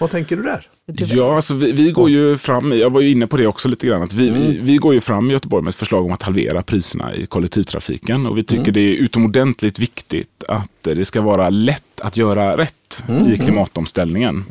[0.00, 0.68] Vad tänker du där?
[0.86, 3.86] Ja, alltså vi, vi går ju fram, jag var ju inne på det också lite
[3.86, 6.22] grann, att vi, vi, vi går ju fram i Göteborg med ett förslag om att
[6.22, 8.26] halvera priserna i kollektivtrafiken.
[8.26, 13.02] Och vi tycker det är utomordentligt viktigt att det ska vara lätt att göra rätt
[13.34, 14.44] i klimatomställningen.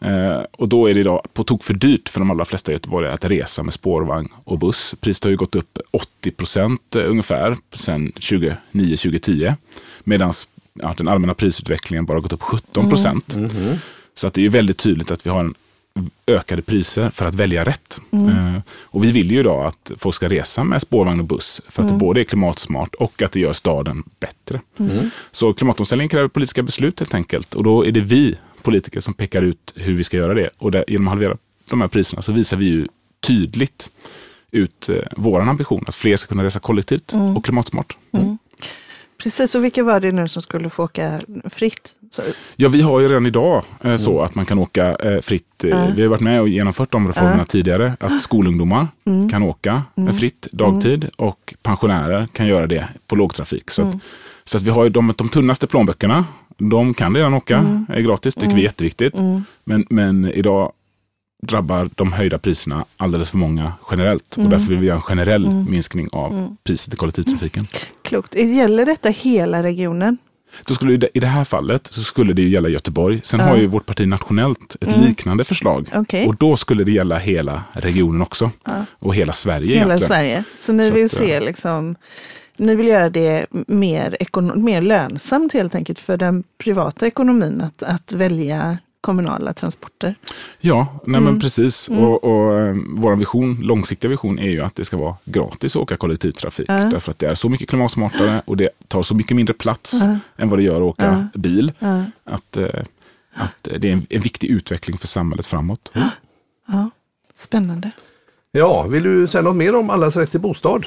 [0.00, 3.14] Eh, och då är det idag på tok för dyrt för de allra flesta göteborgare
[3.14, 4.94] att resa med spårvagn och buss.
[5.00, 8.12] Priset har ju gått upp 80 procent eh, ungefär sedan
[8.72, 9.54] 2009-2010.
[10.04, 10.32] Medan
[10.74, 13.36] ja, den allmänna prisutvecklingen bara gått upp 17 procent.
[14.14, 15.54] Så att det är väldigt tydligt att vi har en
[16.26, 18.00] ökade priser för att välja rätt.
[18.12, 21.82] Eh, och vi vill ju idag att folk ska resa med spårvagn och buss för
[21.82, 24.60] att det både är klimatsmart och att det gör staden bättre.
[25.30, 29.42] Så klimatomställning kräver politiska beslut helt enkelt och då är det vi politiker som pekar
[29.42, 30.50] ut hur vi ska göra det.
[30.58, 31.36] Och där, genom att halvera
[31.70, 32.88] de här priserna så visar vi ju
[33.26, 33.90] tydligt
[34.50, 37.96] ut eh, vår ambition att fler ska kunna resa kollektivt och klimatsmart.
[39.24, 41.92] Precis, och vilka var det nu som skulle få åka fritt?
[42.10, 42.22] Så,
[42.56, 45.64] Ja, vi har ju redan idag eh, så att man kan åka eh, fritt.
[45.64, 47.96] Eh, Vi har varit med och genomfört de reformerna tidigare.
[48.00, 48.86] Att skolungdomar
[49.30, 53.70] kan åka eh, fritt dagtid och pensionärer kan göra det på lågtrafik.
[53.70, 53.96] Så att,
[54.44, 56.24] så att vi har de, de tunnaste plånböckerna.
[56.58, 59.14] De kan redan åka eh, gratis, tycker vi är jätteviktigt.
[59.64, 60.72] Men, men idag
[61.46, 64.36] drabbar de höjda priserna alldeles för många generellt.
[64.38, 67.66] Och därför vill vi göra en generell minskning av priset i kollektivtrafiken.
[68.02, 68.34] klokt.
[68.34, 70.18] Gäller detta hela regionen?
[70.66, 73.20] Då skulle I det här fallet så skulle det ju gälla Göteborg.
[73.24, 75.88] Sen har ju vårt parti nationellt ett liknande förslag.
[75.90, 76.02] Mm.
[76.02, 76.26] Okej.
[76.26, 78.50] Och då skulle det gälla hela regionen också.
[78.98, 80.08] Och hela Sverige Hela egentligen.
[80.08, 80.44] Sverige.
[80.58, 81.96] Så ni Så vill att, eh, se liksom,
[82.58, 84.16] ni vill göra det mer,
[84.56, 90.14] mer lönsamt helt enkelt för den privata ekonomin att, att välja kommunala transporter.
[90.60, 91.24] Ja, nej Mm.
[91.32, 91.88] men precis.
[91.88, 95.82] Och, och eh, vår vision, långsiktiga vision är ju att det ska vara gratis att
[95.82, 96.66] åka kollektivtrafik.
[96.68, 99.94] Därför att det är så mycket klimatsmartare och det tar så mycket mindre plats
[100.36, 101.72] än vad det gör att åka bil.
[102.24, 102.68] Att, eh,
[103.34, 105.92] att det är en, en viktig utveckling för samhället framåt.
[106.66, 106.90] Ja,
[107.34, 107.90] spännande.
[108.52, 110.86] Ja, vill du säga något mer om allas rätt till bostad?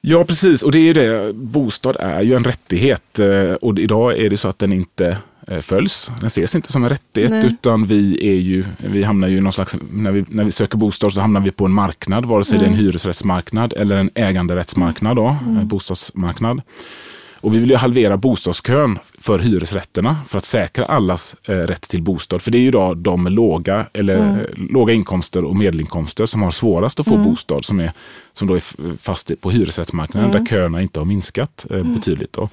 [0.00, 0.62] Ja, precis.
[0.62, 1.32] Och det är ju det.
[1.34, 3.18] Bostad är ju en rättighet.
[3.18, 5.18] eh, Och idag är det så att den inte
[5.60, 6.10] följs.
[6.20, 7.30] Den ses inte som en rättighet.
[7.30, 7.46] Nej.
[7.46, 10.78] Utan vi, är ju, vi hamnar ju i någon slags, när vi, när vi söker
[10.78, 12.24] bostad så hamnar vi på en marknad.
[12.24, 15.16] Vare sig det är en hyresrättsmarknad eller en äganderättsmarknad.
[15.16, 16.60] Då, en bostadsmarknad.
[17.44, 22.02] Och vi vill ju halvera bostadskön för hyresrätterna för att säkra allas eh, rätt till
[22.02, 22.42] bostad.
[22.42, 26.42] För det är ju idag de med låga, eller, eh, låga inkomster och medelinkomster som
[26.42, 27.92] har svårast att få bostad som, är,
[28.32, 32.36] som då är fast på hyresrättsmarknaden där köerna inte har minskat eh, betydligt.
[32.36, 32.52] Och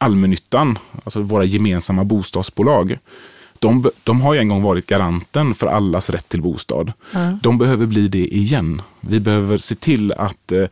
[0.00, 2.98] allmännyttan, alltså våra gemensamma bostadsbolag,
[3.58, 6.92] de, de har ju en gång varit garanten för allas rätt till bostad.
[7.42, 8.82] De behöver bli det igen.
[9.00, 10.64] Vi behöver se till att, eh,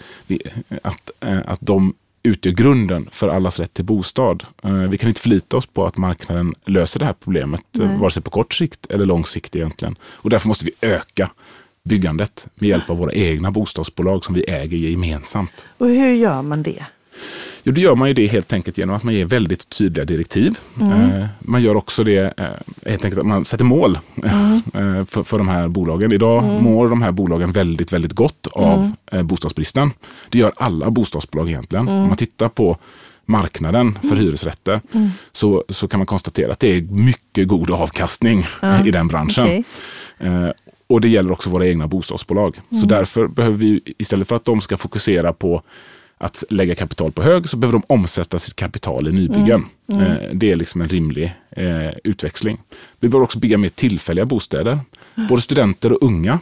[0.82, 4.44] att, eh, att de utgör grunden för allas rätt till bostad.
[4.62, 7.98] Eh, Vi kan inte förlita oss på att marknaden löser det här problemet, Nej.
[7.98, 9.96] vare sig på kort sikt eller lång sikt egentligen.
[10.02, 11.30] Och därför måste vi öka
[11.84, 15.64] byggandet med hjälp av våra egna bostadsbolag som vi äger gemensamt.
[15.78, 16.84] Och hur gör man det?
[17.62, 20.58] Jo, då gör man ju det helt enkelt genom att man ger väldigt tydliga direktiv.
[20.80, 22.44] Eh, man gör också det eh,
[22.86, 26.12] helt enkelt att man sätter mål eh, för, för de här bolagen.
[26.12, 29.90] Idag mår de här bolagen väldigt, väldigt gott av eh, bostadsbristen.
[30.28, 31.88] Det gör alla bostadsbolag egentligen.
[31.88, 32.78] Om man tittar på
[33.26, 34.80] marknaden för hyresrätter
[35.32, 38.46] så, så kan man konstatera att det är mycket god avkastning
[38.86, 39.64] i den branschen.
[40.18, 40.48] Eh,
[40.86, 42.60] och det gäller också våra egna bostadsbolag.
[42.80, 45.62] Så därför behöver vi, istället för att de ska fokusera på
[46.18, 49.64] att lägga kapital på hög, så behöver de omsätta sitt kapital i nybyggen.
[49.92, 52.58] Eh, det är liksom en rimlig eh, utväxling.
[53.00, 54.78] Vi behöver också bygga mer tillfälliga bostäder.
[55.28, 56.38] Både studenter och unga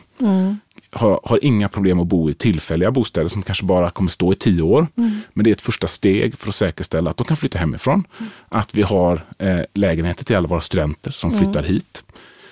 [0.90, 4.36] har, har inga problem att bo i tillfälliga bostäder som kanske bara kommer stå i
[4.36, 4.86] tio år.
[5.32, 8.04] Men det är ett första steg för att säkerställa att de kan flytta hemifrån.
[8.48, 12.04] Att vi har eh, lägenheter till alla våra studenter som flyttar hit.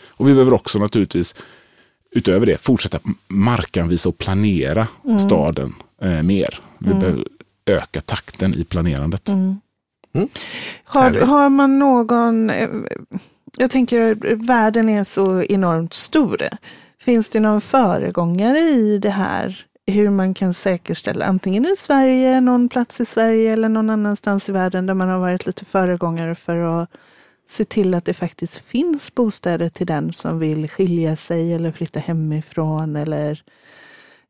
[0.09, 1.35] Och vi behöver också naturligtvis
[2.11, 4.87] utöver det fortsätta markanvisa och planera
[5.21, 6.61] staden eh, mer.
[6.79, 7.25] Vi behöver
[7.67, 9.31] öka takten i planerandet.
[10.85, 11.23] Har, Härligt.
[11.23, 12.69] har man någon, eh,
[13.57, 14.15] jag tänker
[14.47, 16.43] världen är så enormt stor.
[17.01, 19.67] Finns det någon föregångare i det här?
[19.87, 24.53] Hur man kan säkerställa, antingen i Sverige, någon plats i Sverige eller någon annanstans i
[24.53, 26.91] världen där man har varit lite föregångare för att
[27.49, 32.01] se till att det faktiskt finns bostäder till den som vill skilja sig eller flytta
[32.01, 33.43] hemifrån eller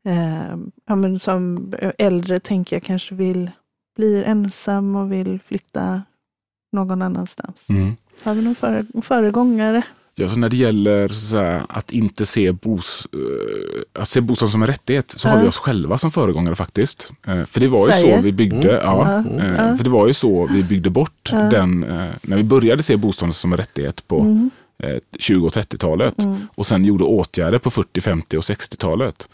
[0.05, 3.51] eh, ja, men som äldre tänker jag kanske vill
[3.97, 6.01] blir ensam och vill flytta
[6.73, 7.65] någon annanstans.
[7.69, 7.95] Mm.
[8.23, 9.81] Har vi någon före, föregångare?
[10.17, 14.21] Ja, så när det gäller så att, säga, att inte se, bos, eh, att se
[14.21, 15.41] bostad som en rättighet så har Ja.
[15.41, 17.11] vi oss själva som föregångare faktiskt.
[17.27, 18.17] Eh, för det var ju Sverige?
[18.17, 19.43] så vi byggde, ja, Ja.
[19.57, 19.77] Ja.
[19.77, 21.79] för det var ju så vi byggde bort den,
[22.21, 24.49] när vi började se bostaden som en rättighet på Mm.
[24.83, 26.15] eh, 20 och 30-talet
[26.55, 29.29] och sen gjorde åtgärder på 40, 50 och 60-talet.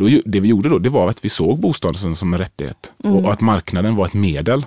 [0.00, 2.92] Då, det vi gjorde då, det var att vi såg bostaden som, en rättighet.
[2.96, 4.66] Och, och att marknaden var ett medel.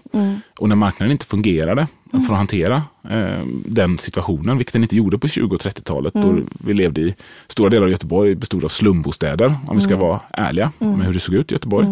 [0.60, 5.18] Och när marknaden inte fungerade för att hantera eh, den situationen, vilket den inte gjorde
[5.18, 7.16] på 20 och 30-talet, då vi levde i
[7.48, 11.20] stora delar av Göteborg bestod av slumbostäder, om vi ska vara ärliga med hur det
[11.20, 11.88] såg ut i Göteborg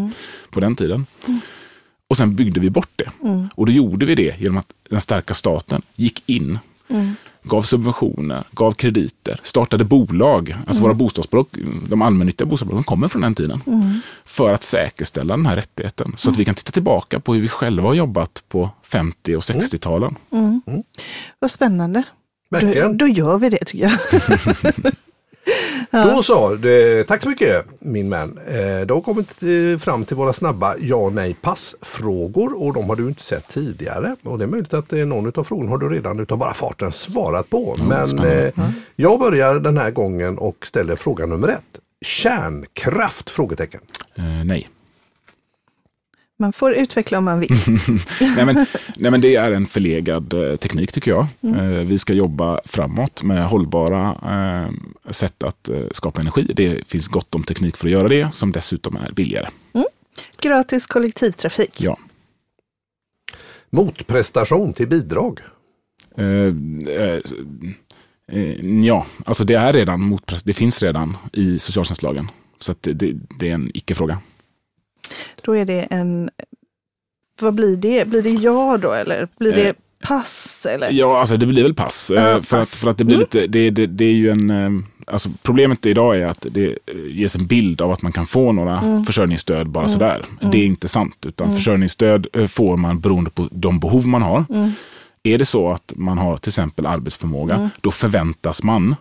[0.49, 1.05] på den tiden.
[2.07, 3.09] Och sen byggde vi bort det.
[3.55, 6.59] Och då gjorde vi det genom att den starka staten gick in,
[7.43, 10.55] gav subventioner, gav krediter, startade bolag.
[10.67, 11.47] Alltså våra bostadsbolag,
[11.89, 13.61] de allmännyttiga bostadsbolagen kommer från den tiden.
[14.25, 16.13] För att säkerställa den här rättigheten.
[16.17, 19.41] Så att vi kan titta tillbaka på hur vi själva har jobbat på 50 och
[19.41, 20.15] 60-talen.
[21.39, 22.03] Vad spännande.
[22.49, 24.93] Då, då gör vi det tycker jag.
[25.91, 28.39] Då så, det, tack så mycket min vän.
[28.47, 32.95] Eh, då har kommit eh, fram till våra snabba ja nej passfrågor och de har
[32.95, 34.15] du inte sett tidigare.
[34.23, 36.91] Och det är möjligt att eh, någon av frågorna har du redan utav bara farten
[36.91, 37.75] svarat på.
[37.87, 38.47] Men spännande.
[38.57, 41.79] eh, jag börjar den här gången och ställer fråga nummer ett.
[42.05, 43.29] Kärnkraft?
[43.29, 43.81] Frågetecken.
[44.15, 44.67] Eh, nej.
[46.41, 47.49] Man får utveckla om man vill.
[48.21, 48.65] nej, men,
[48.97, 51.27] nej, men det är en förlegad eh, teknik tycker jag.
[51.55, 56.51] Eh, vi ska jobba framåt med hållbara eh, sätt att eh, skapa energi.
[56.55, 59.47] Det finns gott om teknik för att göra det, som dessutom är billigare.
[60.41, 61.81] Gratis kollektivtrafik.
[61.81, 61.97] Ja.
[63.69, 65.39] Motprestation till bidrag.
[66.17, 66.25] Eh,
[66.95, 67.19] eh,
[68.31, 70.43] eh, ja, alltså det är redan motpress.
[70.43, 72.27] Det finns redan i socialtjänstlagen.
[72.59, 74.19] Så att det, det, det är en icke-fråga.
[75.41, 76.29] Då är det en...
[77.41, 78.07] Vad blir det?
[78.07, 79.73] Blir det ja då eller blir det Eh,
[80.07, 80.65] pass?
[80.69, 80.91] Eller?
[80.91, 82.09] Ja, alltså det blir väl pass.
[82.11, 82.53] Eh, för, pass.
[82.53, 83.21] Att, för att det blir Mm.
[83.33, 84.69] lite, det, det, det är ju en, eh,
[85.07, 86.77] alltså problemet idag är att det
[87.11, 89.03] ges en bild av att man kan få några Mm.
[89.03, 90.25] försörjningsstöd bara sådär.
[90.51, 91.57] Det är inte sant, utan Mm.
[91.57, 94.45] försörjningsstöd får man beroende på de behov man har.
[94.49, 94.71] Mm.
[95.23, 98.95] Är det så att man har till exempel arbetsförmåga, då förväntas man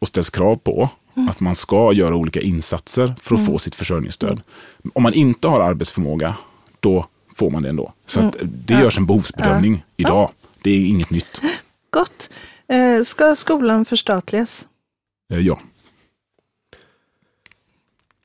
[0.00, 0.88] och ställs krav på Mm.
[1.30, 4.42] Att man ska göra olika insatser för att få sitt försörjningsstöd.
[4.94, 6.34] Om man inte har arbetsförmåga,
[6.80, 7.92] då får man det ändå.
[8.06, 8.80] Så att eh, det Mm.
[8.80, 8.80] Ja.
[8.80, 10.30] görs en behovsbedömning idag.
[10.62, 11.42] Det är inget nytt.
[11.90, 12.30] Gott.
[12.68, 14.66] Eh, ska skolan förstatligas?
[15.32, 15.58] Eh, Ja.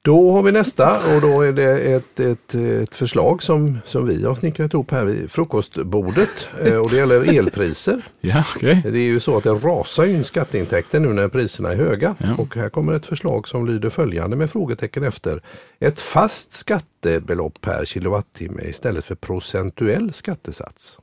[0.04, 4.24] Då har vi nästa och då är det ett, ett, ett förslag som, som vi
[4.24, 8.02] har snickrat ihop här vid frukostbordet eh, och det gäller elpriser.
[8.22, 8.82] Ja, okej.
[8.84, 12.16] Det är ju så att det rasar in skatteintäkter nu när priserna är höga.
[12.18, 12.36] Ja.
[12.38, 15.42] Och här kommer ett förslag som lyder följande med frågetecken efter.
[15.80, 20.98] Ett fast skattebelopp per kilowattimme istället för procentuell skattesats.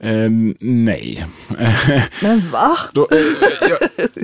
[0.00, 0.30] Eh,
[0.60, 1.26] nej.
[2.22, 2.78] Men va?
[2.92, 3.18] Då, eh,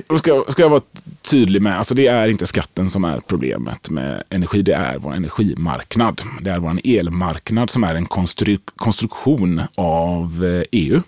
[0.07, 0.81] jag, ska, ska jag vara
[1.21, 5.13] tydlig med, alltså det är inte skatten som är problemet med energi, det är vår
[5.13, 6.21] energimarknad.
[6.41, 11.01] Det är vår elmarknad som är en konstru konstruktion av eh, EU.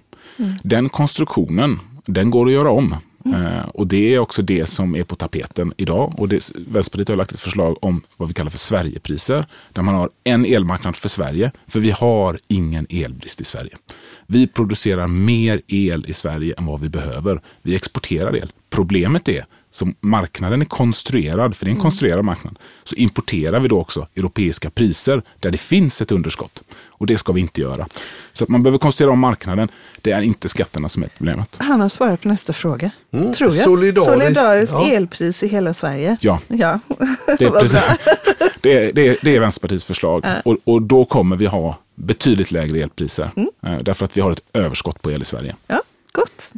[0.63, 2.95] Den konstruktionen, den går att göra om.
[3.25, 6.13] Eh, och det är också det som är på tapeten idag.
[6.17, 9.45] Och det, Vänsterpartiet har lagt ett förslag om vad vi kallar för Sverigepriser.
[9.73, 11.51] Där man har en elmarknad för Sverige.
[11.67, 13.77] För vi har ingen elbrist i Sverige.
[14.27, 17.41] Vi producerar mer el i Sverige än vad vi behöver.
[17.61, 18.51] Vi exporterar el.
[18.69, 19.45] Problemet är,
[19.77, 24.07] som marknaden är konstruerad, för det är en konstruerad marknad, så importerar vi då också
[24.15, 26.63] europeiska priser där det finns ett underskott.
[26.87, 27.87] Och det ska vi inte göra.
[28.33, 29.67] Så att man behöver konstruera om marknaden.
[30.01, 31.55] Det är inte skatterna som är problemet.
[31.59, 32.91] Han har svarat på nästa fråga.
[33.11, 33.33] Mm.
[33.33, 33.63] Tror jag.
[33.63, 34.87] Solidariskt, Solidariskt ja.
[34.87, 36.17] elpris i hela Sverige.
[36.21, 36.79] Ja, Ja,
[37.39, 37.81] det är, precis,
[38.61, 40.25] det är, det är, det är Vänsterpartiets förslag.
[40.45, 43.31] Och, och då kommer vi ha betydligt lägre elpriser.
[43.65, 45.55] Eh, Därför att vi har ett överskott på el i Sverige.
[45.67, 46.53] ja gott.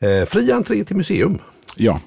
[0.00, 1.38] Eh, fri entré till museum.
[1.76, 2.00] Ja,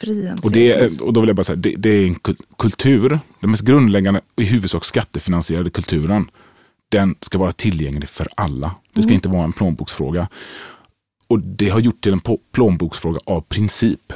[0.00, 3.18] Fri och, det, och då vill jag bara säga, det, det är en kul- kultur,
[3.40, 6.30] den mest grundläggande och i huvudsak skattefinansierade kulturen.
[6.88, 8.74] Den ska vara tillgänglig för alla.
[8.92, 10.28] Det ska inte vara en plånboksfråga.
[11.28, 12.20] Och det har gjort till en
[12.52, 14.12] plånboksfråga av princip.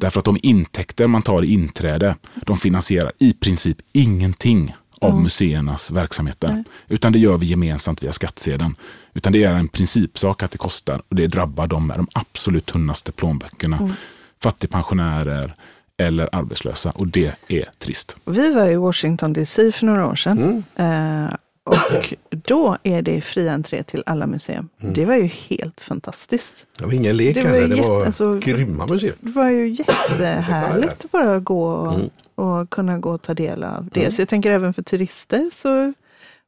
[0.00, 2.16] Därför att de intäkter man tar i inträde,
[2.46, 6.64] de finansierar i princip ingenting av museernas verksamheter.
[6.88, 8.76] Utan det gör vi gemensamt via skattsedeln.
[9.14, 12.66] Utan det är en principsak att det kostar och det drabbar de med de absolut
[12.66, 13.94] tunnaste plånböckerna.
[14.42, 15.54] Fattigpensionärer
[15.96, 18.16] eller arbetslösa och det är trist.
[18.24, 20.62] Vi var i Washington DC för några år sedan.
[20.76, 21.24] Mm.
[21.26, 21.34] Eh,
[21.64, 24.68] och då är det fri entré till alla museum.
[24.80, 24.94] Mm.
[24.94, 26.66] Det var ju helt fantastiskt.
[26.78, 29.14] Det var ingen lek Det var det var alltså- grymma museer.
[29.20, 32.10] Det var ju jättehärligt att bara gå och, Mm.
[32.34, 34.10] och kunna gå och ta del av det.
[34.10, 35.92] Så jag tänker även för turister så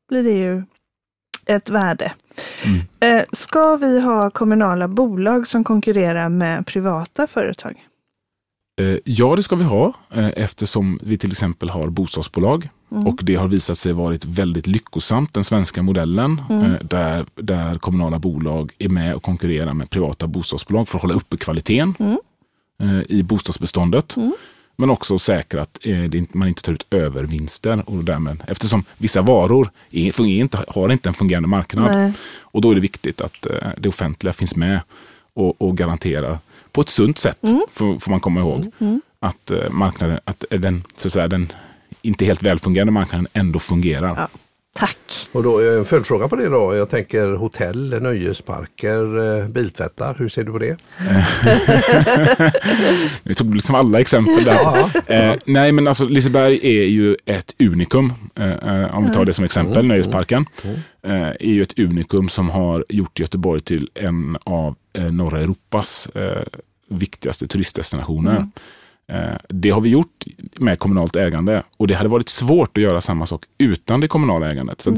[0.09, 0.62] blir det ju
[1.51, 2.12] ett värde.
[2.64, 2.80] Mm.
[3.18, 7.86] Eh, ska vi ha kommunala bolag som konkurrerar med privata företag?
[8.80, 12.68] Eh, Ja, det ska vi ha eh, eftersom vi till exempel har bostadsbolag
[13.07, 18.18] och det har visat sig varit väldigt lyckosamt, den svenska modellen, eh, där, där kommunala
[18.18, 21.94] bolag är med och konkurrerar med privata bostadsbolag för att hålla uppe kvaliteten
[22.82, 24.16] eh, i bostadsbeståndet.
[24.81, 27.83] Men också säkra att eh, man inte tar ut övervinster.
[27.87, 31.97] Och därmed, eftersom vissa varor är, inte, har inte en fungerande marknad.
[31.97, 32.12] Nej.
[32.41, 34.81] Och då är det viktigt att eh, det offentliga finns med
[35.35, 36.39] och, och garanterar
[36.72, 37.39] på ett sunt sätt,
[37.72, 38.70] får, får man komma ihåg,
[39.20, 41.53] att eh, marknaden, att den, så att säga, den
[42.03, 44.14] inte helt välfungerande marknaden ändå fungerar.
[44.16, 44.28] Ja.
[44.72, 44.98] Tack.
[45.32, 46.76] Och då är en följdfråga på det då.
[46.76, 50.14] Jag tänker hotell, nöjesparker, eh, biltvättar.
[50.18, 50.76] Hur ser du på det?
[53.22, 54.78] Vi tog liksom alla exempel där.
[55.06, 58.12] Eh, nej, men alltså Liseberg är ju ett unikum.
[58.36, 60.46] Eh, eh, om vi tar det som exempel, Nöjesparken.
[61.02, 66.06] Eh, är ju ett unikum som har gjort Göteborg till en av eh, norra Europas
[66.06, 66.42] eh,
[66.90, 68.36] viktigaste turistdestinationer.
[68.36, 68.44] Eh,
[69.48, 70.24] det har vi gjort
[70.58, 74.50] med kommunalt ägande och det hade varit svårt att göra samma sak utan det kommunala
[74.50, 74.80] ägandet.
[74.80, 74.96] Så att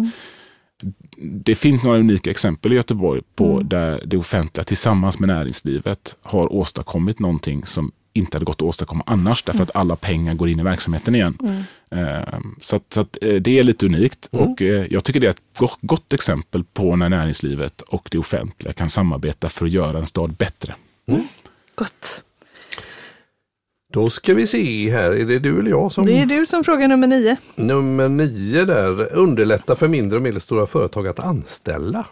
[1.20, 6.52] det finns några unika exempel i Göteborg på där det offentliga tillsammans med näringslivet har
[6.52, 10.60] åstadkommit någonting som inte hade gått att åstadkomma annars därför att alla pengar går in
[10.60, 11.66] i verksamheten igen.
[11.90, 15.26] Eh, Så, att, så att eh, det är lite unikt och eh, jag tycker det
[15.26, 19.72] är ett gott, gott exempel på när näringslivet och det offentliga kan samarbeta för att
[19.72, 20.74] göra en stad bättre.
[21.74, 22.24] Gott.
[23.93, 26.07] Då ska vi se här, är det du eller jag som...
[26.07, 27.36] Det är du som frågar nummer nio.
[27.55, 32.07] Nummer nio där, underlätta för mindre och medelstora företag att anställa.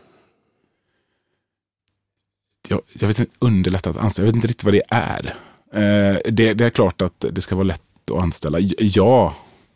[2.68, 5.34] jag, jag vet inte, underlätta att anställa, jag vet inte riktigt vad det är.
[5.72, 8.58] Eh, det, det är klart att det ska vara lätt att anställa.
[8.78, 9.34] Ja,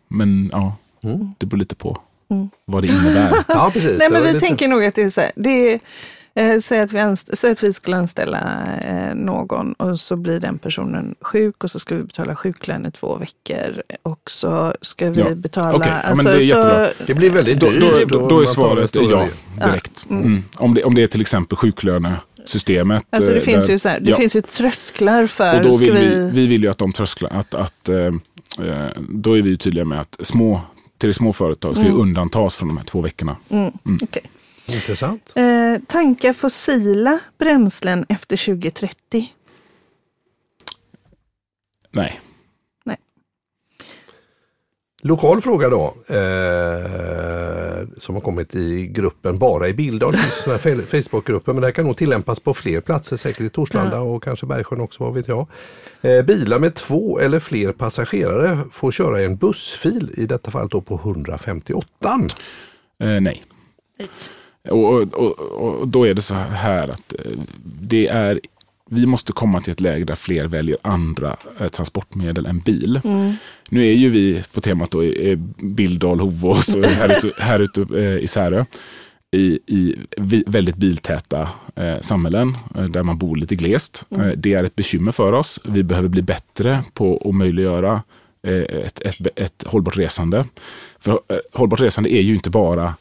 [0.09, 0.77] men ja,
[1.39, 1.99] det beror lite på
[2.65, 3.33] vad det innebär.
[3.49, 3.99] Ja, precis.
[3.99, 5.33] Nej, men vi lite- tänker nog att det är så här.
[5.37, 5.81] Det är,
[6.35, 10.41] eh, säg, att vi anst- säg att vi skulle anställa eh, någon och så blir
[10.41, 15.11] den personen sjuk och så ska vi betala sjuklön i två veckor och så ska
[15.11, 15.77] vi Ja, betala...
[15.77, 15.93] okej.
[16.09, 16.89] Ja, men det är jättebra.
[17.07, 17.81] Det blir väldigt Då, dyrt.
[17.81, 19.29] då, då, och då är svaret en stor
[19.61, 20.07] ja, direkt.
[20.11, 20.43] Mm.
[20.57, 23.05] Om, det, om det är till exempel sjuklönesystemet.
[23.11, 24.17] Alltså det eh, finns där- ju så här, det ja.
[24.17, 25.57] finns ju trösklar för...
[25.57, 26.31] Och då ska vill vi, vi...
[26.31, 28.13] vi vill ju att de trösklar, att, att eh, eh,
[29.09, 30.61] då är vi ju tydliga med att små,
[30.99, 33.37] till små företag ska ju undantas från de här två veckorna.
[33.49, 33.73] Mm,
[34.03, 34.23] okej.
[34.67, 35.33] Intressant.
[35.35, 35.45] Eh,
[35.79, 39.33] tanka fossila bränslen efter 2030.
[41.91, 42.21] Nej.
[45.07, 51.67] Lokal fråga då, eh, som har kommit i gruppen Bara i fe- Facebookgrupper, men det
[51.67, 55.15] här kan nog tillämpas på fler platser, säkert i Torslanda och kanske Bergsjön också, vad
[55.15, 55.47] vet jag.
[56.03, 60.69] Eh, bilar med två eller fler passagerare får köra i en bussfil, i detta fall
[60.69, 61.87] då på 158.
[62.99, 63.43] Eh, nej.
[63.99, 64.07] Och,
[64.71, 67.33] och, och, och då är det så här att eh,
[67.65, 68.41] det är
[68.91, 73.01] vi måste komma till ett läge där fler väljer andra eh, transportmedel än bil.
[73.05, 73.35] Mm.
[73.69, 77.81] Nu är ju vi på temat då, eh, Billdal, Hovås och här ute, här ute
[78.23, 78.65] i Särö
[79.35, 79.97] i, i
[80.47, 84.07] väldigt biltäta eh, samhällen eh, där man bor lite glest.
[84.11, 84.29] Mm.
[84.29, 85.61] Eh, det är ett bekymmer för oss.
[85.65, 88.03] Vi behöver bli bättre på att möjliggöra
[88.47, 90.45] ett, ett, ett hållbart resande.
[90.99, 91.21] För
[91.53, 92.95] hållbart resande är ju inte bara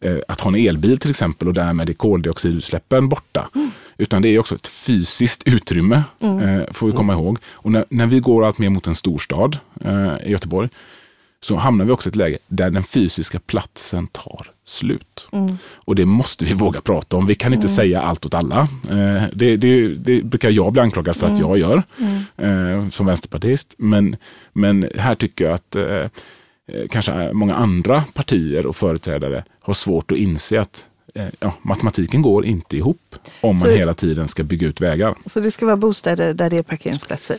[0.00, 3.48] Eh, att ha en elbil till exempel och därmed är koldioxidutsläppen borta.
[3.54, 3.70] Mm.
[3.98, 6.66] Utan det är också ett fysiskt utrymme, mm.
[6.72, 7.38] får vi komma ihåg.
[7.50, 10.68] Och när, när vi går allt mer mot en storstad eh, i Göteborg
[11.42, 15.28] så hamnar vi också i ett läge där den fysiska platsen tar slut.
[15.32, 15.58] Mm.
[15.74, 17.26] Och det måste vi våga prata om.
[17.26, 17.76] Vi kan inte mm.
[17.76, 18.68] säga allt åt alla.
[18.90, 21.48] Eh, det, det, det, brukar jag bli anklagad för att mm.
[21.48, 22.82] jag gör mm.
[22.84, 23.74] eh, som vänsterpartist.
[23.78, 24.16] Men,
[24.52, 26.06] men här tycker jag att eh,
[26.90, 30.88] kanske många andra partier och företrädare har svårt att inse att
[31.40, 35.14] ja, matematiken går inte ihop om man så, hela tiden ska bygga ut vägar.
[35.26, 37.38] Så det ska vara bostäder där det är parkeringsplatser?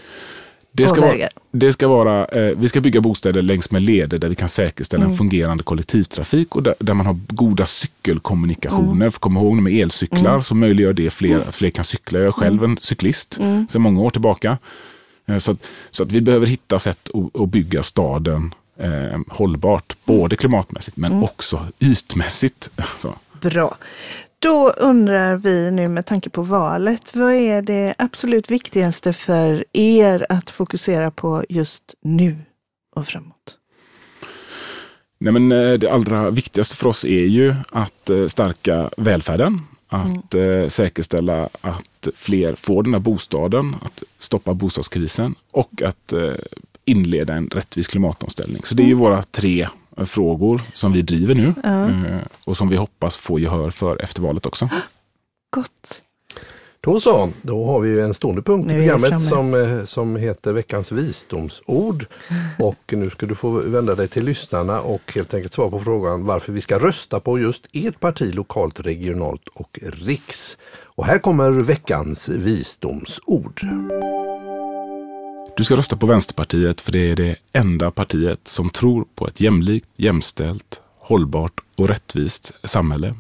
[0.74, 4.30] Det ska, vara, det ska vara, eh, vi ska bygga bostäder längs med leder där
[4.30, 5.12] vi kan säkerställa mm.
[5.12, 8.92] en fungerande kollektivtrafik och där, där, man har goda cykelkommunikationer.
[8.92, 9.12] Mm.
[9.12, 10.42] För kom ihåg med elcyklar mm.
[10.42, 11.48] så möjliggör det fler, mm.
[11.48, 12.20] att fler kan cykla.
[12.20, 12.72] Jag är själv mm.
[12.72, 13.68] en cyklist mm.
[13.68, 14.58] sedan många år tillbaka.
[15.26, 19.96] Eh, så, att, så att vi behöver hitta sätt att, att bygga staden eh, hållbart,
[20.06, 22.72] både klimatmässigt men också ytmässigt.
[22.98, 23.16] Så.
[23.42, 23.76] Bra.
[24.40, 30.26] Då undrar vi nu med tanke på valet, vad är det absolut viktigaste för er
[30.30, 32.38] att fokusera på just nu
[32.96, 33.58] och framåt?
[35.20, 40.34] Nej, men eh, det allra viktigaste för oss är ju att eh, stärka välfärden, att
[40.34, 40.70] mm.
[40.70, 46.14] säkerställa att fler får den här bostaden, att stoppa bostadskrisen och att
[46.92, 48.62] inleda en rättvis klimatomställning.
[48.64, 49.04] Så det är ju mm.
[49.04, 49.68] våra tre
[49.98, 51.86] frågor som vi driver nu ja.
[51.86, 54.70] Eh, och som vi hoppas få gehör för efter valet också.
[55.50, 56.04] Gott!
[56.84, 60.92] Då så, då har vi en stående punkt i programmet som, eh, som heter veckans
[60.92, 62.06] visdomsord.
[62.60, 66.26] Och nu ska du få vända dig till lyssnarna och helt enkelt svara på frågan
[66.26, 70.58] varför vi ska rösta på just ert parti lokalt, regionalt och riks.
[70.84, 73.62] Och här kommer veckans visdomsord.
[75.62, 79.42] Du ska rösta på Vänsterpartiet för det är det enda partiet som tror på ett
[79.42, 83.16] jämlikt, jämställt, hållbart och rättvist samhälle.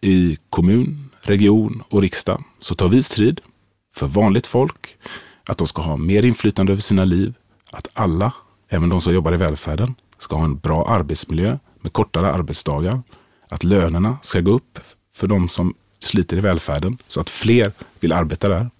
[0.00, 3.40] I kommun, region och riksdag så tar vi strid
[3.94, 4.96] för vanligt folk,
[5.46, 7.34] att de ska ha mer inflytande över sina liv,
[7.70, 8.32] att alla,
[8.68, 13.02] även de som jobbar i välfärden, ska ha en bra arbetsmiljö med kortare arbetsdagar,
[13.48, 14.78] att lönerna ska gå upp
[15.14, 18.70] för de som sliter i välfärden så att fler vill arbeta där,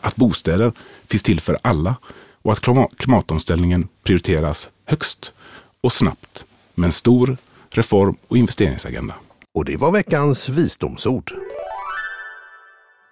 [0.00, 0.72] att bostäder
[1.06, 1.96] finns till för alla
[2.42, 2.60] och att
[2.96, 5.34] klimatomställningen prioriteras högst
[5.80, 7.36] och snabbt med en stor
[7.70, 9.14] reform och investeringsagenda.
[9.54, 11.32] Och det var veckans visdomsord.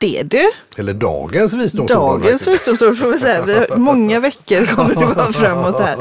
[0.01, 0.51] Det du.
[0.77, 1.97] Eller dagens visdomsord.
[1.97, 3.45] Dagens visdomsord får vi säga.
[3.45, 5.97] Vi många veckor kommer det vara framåt här.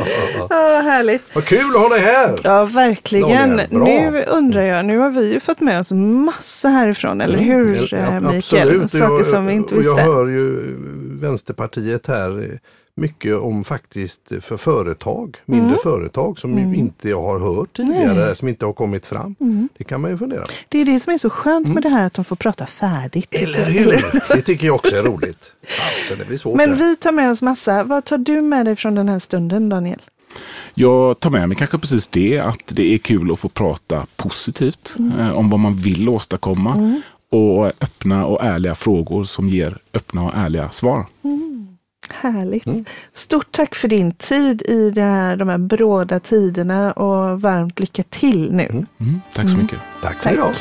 [0.50, 1.22] Ja, härligt.
[1.34, 2.36] Vad kul att ha dig här.
[2.44, 3.62] Ja, verkligen.
[3.70, 7.50] Nu undrar jag, nu har vi ju fått med oss massa härifrån, eller mm.
[7.50, 8.68] hur ja, Mikael?
[8.68, 8.92] Absolut.
[8.92, 9.92] Saker som vi inte visste.
[9.92, 10.76] Och jag hör ju
[11.20, 12.60] Vänsterpartiet här
[12.98, 15.80] mycket om faktiskt för företag, mindre mm.
[15.84, 16.74] företag som mm.
[16.74, 18.36] inte jag har hört tidigare, Nej.
[18.36, 19.36] som inte har kommit fram.
[19.40, 19.70] Mm.
[19.78, 20.52] Det kan man ju fundera på.
[20.70, 21.84] Det är det som är så skönt med mm.
[21.84, 23.36] det här att de får prata färdigt.
[23.36, 24.22] Eller hur!
[24.36, 25.52] det tycker jag också är roligt.
[25.94, 27.84] Alltså, det blir svårt Men vi tar med oss massa.
[27.84, 30.02] Vad tar du med dig från den här stunden, Daniel?
[30.74, 34.96] Jag tar med mig kanske precis det, att det är kul att få prata positivt
[35.00, 35.20] mm.
[35.20, 37.02] eh, om vad man vill åstadkomma mm.
[37.30, 41.06] och öppna och ärliga frågor som ger öppna och ärliga svar.
[41.24, 41.57] Mm.
[42.14, 42.66] Härligt.
[42.66, 42.86] Mm.
[43.14, 48.04] Stort tack för din tid i det här, de här bråda tiderna och varmt lycka
[48.04, 48.66] till nu.
[48.70, 48.86] Mm.
[49.00, 49.22] Mm.
[49.34, 49.62] Tack så mm.
[49.62, 49.80] mycket.
[50.02, 50.34] Tack för tack.
[50.34, 50.54] idag.